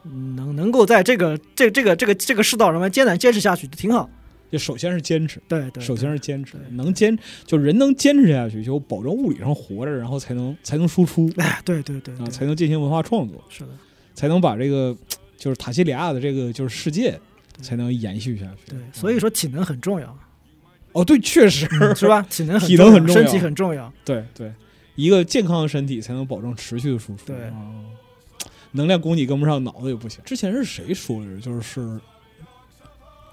[0.05, 4.09] 嗯能能够在这个这这个这个这个世道上面艰难坚持下去，挺好。
[4.53, 13.71] 就首先是坚持，对对，首先是坚持，能坚就人能坚持下去，就保证物理上活着，然后才能才能输出哎，对对对，才能进行文化创作，是的，
[14.17, 14.97] 才能把这个
[15.39, 17.17] 就是塔西里亚的这个就是世界
[17.63, 18.73] 才能延续下去。
[18.73, 20.19] 对，所以说体能很重要，
[20.93, 22.23] 哦，对，确实是吧？
[22.29, 23.93] 体能很体能重要很重要身体很重要。
[24.05, 24.53] 对对，
[24.97, 27.27] 一个健康的身体才能保证持续的输出。
[27.27, 27.71] 对啊
[28.73, 30.21] 能量供给跟不上，脑子也不行。
[30.25, 31.41] 之前是谁说的？
[31.41, 32.01] 就是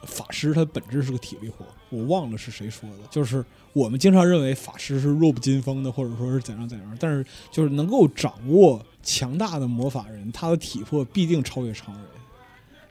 [0.06, 2.98] 法师，他本质是个体力活，我忘了是谁说的。
[3.10, 12.04] 就是我们经常认为法师是弱不禁风的，或者说是怎样怎样，但是就是能够掌握强大的魔法人，他的体魄必定超越常人。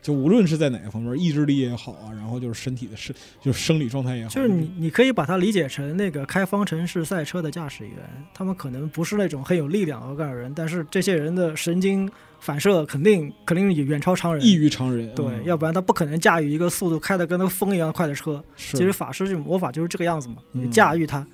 [0.00, 7.96] 就无论是在哪个方面，意志力也好啊，然后就是身体的生，就是生理状态也好，就是你，你可以把它理解成那个开方程式赛车的驾驶员，
[8.34, 12.10] 他们可能不是那种很有力量的个人，但是这些人的神经
[12.40, 14.44] 反射肯定肯定也远超常人。
[14.44, 15.14] 异于常人。
[15.14, 18.42] 对，嗯要不然他不可能驾驭一个速度开的跟那个风一样快的车。
[18.56, 20.38] 其实法师这种魔法就是这个样子嘛，
[20.72, 21.24] 驾驭它。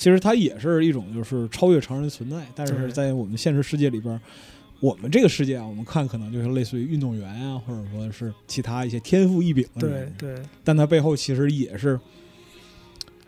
[0.00, 4.18] 其实它也是一种就是超越常人的存在，但是在我们现实世界里边儿，
[4.80, 12.00] 我们这个世界啊，我们看可能就是类似于运动员啊，或者说是其他一些天赋异禀的人，对但它背后其实也是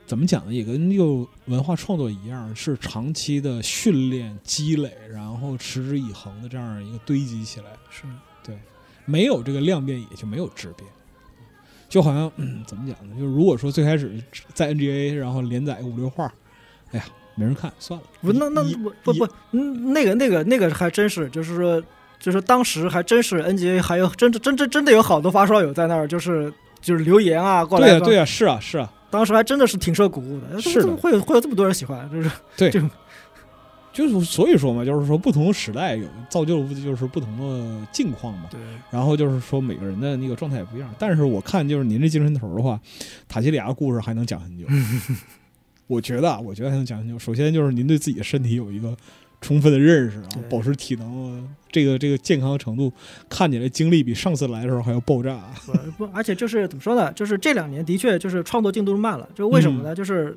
[0.07, 0.55] 怎么讲呢？
[0.55, 7.67] 也跟就文化创作一样，是长期的训练积累，然后持之以恒的这样一个堆积起来。
[7.91, 8.05] 是
[8.43, 8.57] 对，
[9.05, 10.89] 没有这个量变，也就没有质变。
[11.91, 13.15] 就好像、嗯、怎么讲呢？
[13.19, 14.19] 就是如果说最开始
[14.55, 16.33] 在 NGA 然后连载五六话，
[16.93, 18.07] 哎呀，没人看，算了。
[18.21, 21.83] 不那那不不不，嗯那个那个那个还真是，就是说
[22.19, 32.09] 就是当时还真是 NGA 还有真真真真的有好多发烧友在那儿，就是就是留言啊过来对呀、说对呀、是啊，是啊，当时还真的是挺受鼓舞的，哎是的怎么会有会有这么多人喜欢？
[32.11, 32.71] 就是对
[33.93, 38.45] 就是所以说嘛，就是说不同的时代有造就的就是不同的境况嘛。
[38.51, 38.59] 对
[38.91, 40.89] 然后就是说每个人的那个状态也不一样。
[40.99, 42.81] 但是我看就是您这精神头儿的话，
[43.29, 44.65] 塔西里亚故事还能讲很久。
[45.93, 47.19] 我觉得啊，我觉得还能讲很久。
[47.19, 48.97] 首先就是您对自己的身体有一个
[49.43, 52.91] 充分的认识，啊保持体能这个这个健康程度，
[53.29, 55.39] 看起来精力比上次来的时候还要爆炸。
[55.67, 57.13] 不不，而且就是怎么说呢？
[57.13, 59.95] 就是这两年的确就是创作进度慢了，就为什么呢？
[59.95, 60.37] 就是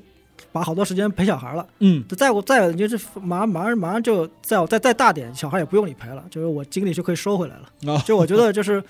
[0.51, 1.65] 把好多时间陪小孩了。
[1.79, 7.93] 嗯再我再就是马上马上马上就再再再大点，小孩也不用你陪了，就是我精力就可以收回来了。
[7.93, 8.83] 啊，就我觉得就是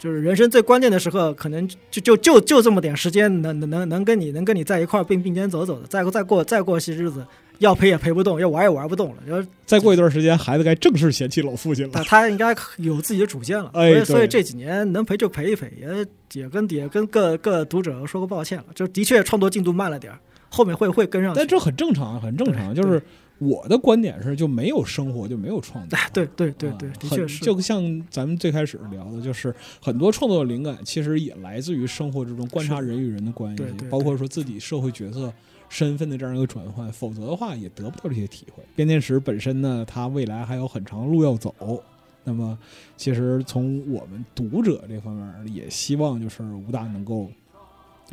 [0.00, 7.22] 就是人生最关键的时刻，可能就就就就这么点时间，能能能能跟你能跟你在一块儿并并肩走走的，再过再过再过些日子，
[7.58, 9.16] 要陪也陪不动，要玩也玩不动了。
[9.28, 12.02] 就是再过一段时间，孩子该正式嫌弃老父亲了。
[12.04, 16.06] 他应该有自己的主见了，哎所以所以这几年能陪就陪一陪，也
[16.40, 21.34] 也跟也跟各各读者说个抱歉了，就的确创作进度慢了点儿，后面会会跟上。
[21.36, 22.74] 但这很正常，很正常。
[22.74, 23.02] 就是
[23.40, 25.98] 我的观点是，就没有生活就没有创作。
[25.98, 35.32] 哎，对对对对的确是，就像咱们最开始聊的，就是很多创作的灵感其实也来自于生活之中观察人与人的关系包括说自己社会角色
[35.68, 38.62] 身份的这样一个转换，否则的话也得不到这些体会。
[38.76, 41.82] 编年史本身呢，它未来还有很长的路要走。
[42.22, 42.58] 那么，
[42.98, 47.30] 其实从我们读者这方面，也希望就是武大能够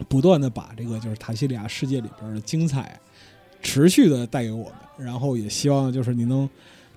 [0.07, 2.97] 不断的把这个就是塔西里亚世界里边的精彩
[3.61, 6.49] 持续的带给我们，然后也希望就是你能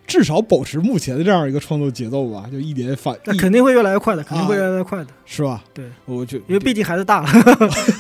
[0.07, 5.63] 至少保持目前的这样一个创作节奏吧，就一点反那肯定会越来越快的，肯定会啊越来越快的，是吧？
[5.73, 7.29] 对，我就因为毕竟孩子大了。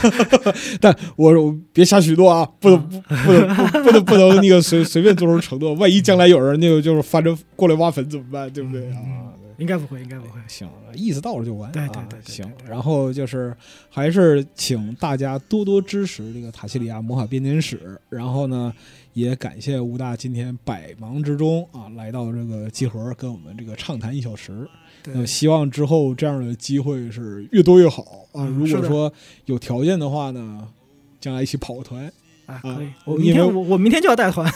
[0.81, 8.51] 但我我别瞎许诺啊，不能不不能不不能不能那个随随便做出承诺，万一将来有人那个就是翻着过来挖坟怎么办？
[8.53, 8.99] 对不对啊？
[9.59, 10.41] 应该不会，应该不会。
[10.49, 11.71] 行，意思到了就完。
[11.71, 12.51] 对对啊对对对行。
[12.67, 13.55] 然后就是
[13.91, 17.79] 还是请大家多多支持这个塔西里亚魔法编年史。
[18.09, 18.73] 然后呢，
[19.13, 24.69] 也感谢吴大今天百忙之中啊来到这个集合，跟我们这个畅谈一小时。
[25.03, 28.45] 对那希望之后这样的机会是越多越好啊！
[28.45, 29.11] 如果说
[29.47, 30.69] 有条件的话呢，
[31.19, 32.05] 将来一起跑个团。
[32.45, 32.89] 啊，啊可以。
[33.05, 34.53] 我明天我我明天就要带团。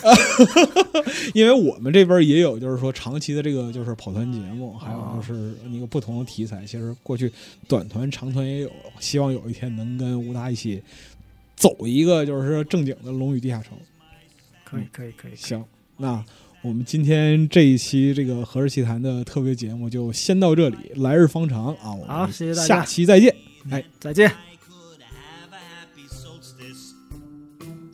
[1.33, 6.65] 因为我们这边也有，就是说长期的这个就是跑团节目，还有哦就是一个不同的题材。
[6.67, 7.33] 其实过去
[7.67, 10.83] 短团、长团也有，希望有一天能跟吴达一起
[11.57, 13.79] 走一个就是说正经的龙与地下城。
[14.75, 15.37] 可以，可以，可以。
[15.37, 15.65] 行，
[15.99, 16.25] 那
[16.63, 21.93] 我们今天这一期这个《何氏奇谈》的特别节目就先到这里，来日方长啊！
[21.93, 23.35] 我们好谢谢大家下期再见。
[23.71, 24.31] 哎，再见。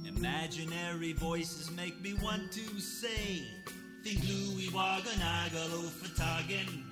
[0.06, 3.42] Imaginary voices make me want to say,
[4.04, 6.84] Tigluwi waganagalo fatagan.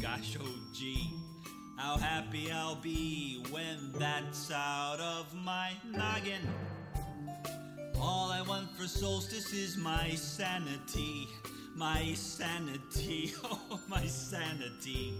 [0.00, 1.10] Gosh, oh gee,
[1.76, 6.46] how happy I'll be when that's out of my noggin.
[8.00, 11.28] All I want for solstice is my sanity.
[11.74, 13.34] My sanity.
[13.70, 15.14] Oh, my sanity.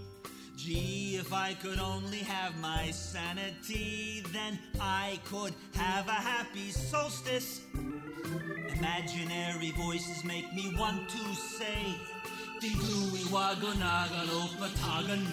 [0.56, 7.60] Gee, if I could only have my sanity, then I could have a happy solstice.
[8.76, 11.94] Imaginary voices make me want to say,
[12.60, 15.24] Tigui wagonagan opatagan.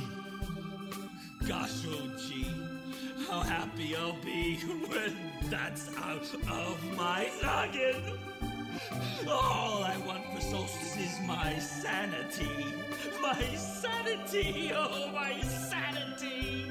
[1.48, 2.52] Gosh, oh gee,
[3.30, 4.57] how happy I'll be
[4.88, 5.15] when
[5.49, 8.01] that's out of my noggin.
[9.28, 12.65] All I want for solstice is my sanity.
[13.21, 16.67] My sanity, oh, my sanity.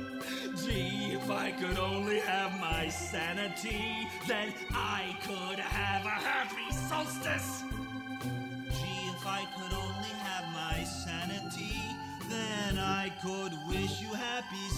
[0.64, 7.64] Gee, if I could only have my sanity, then I could have a happy solstice.
[8.70, 11.80] Gee, if I could only have my sanity,
[12.28, 14.68] then I could wish you happy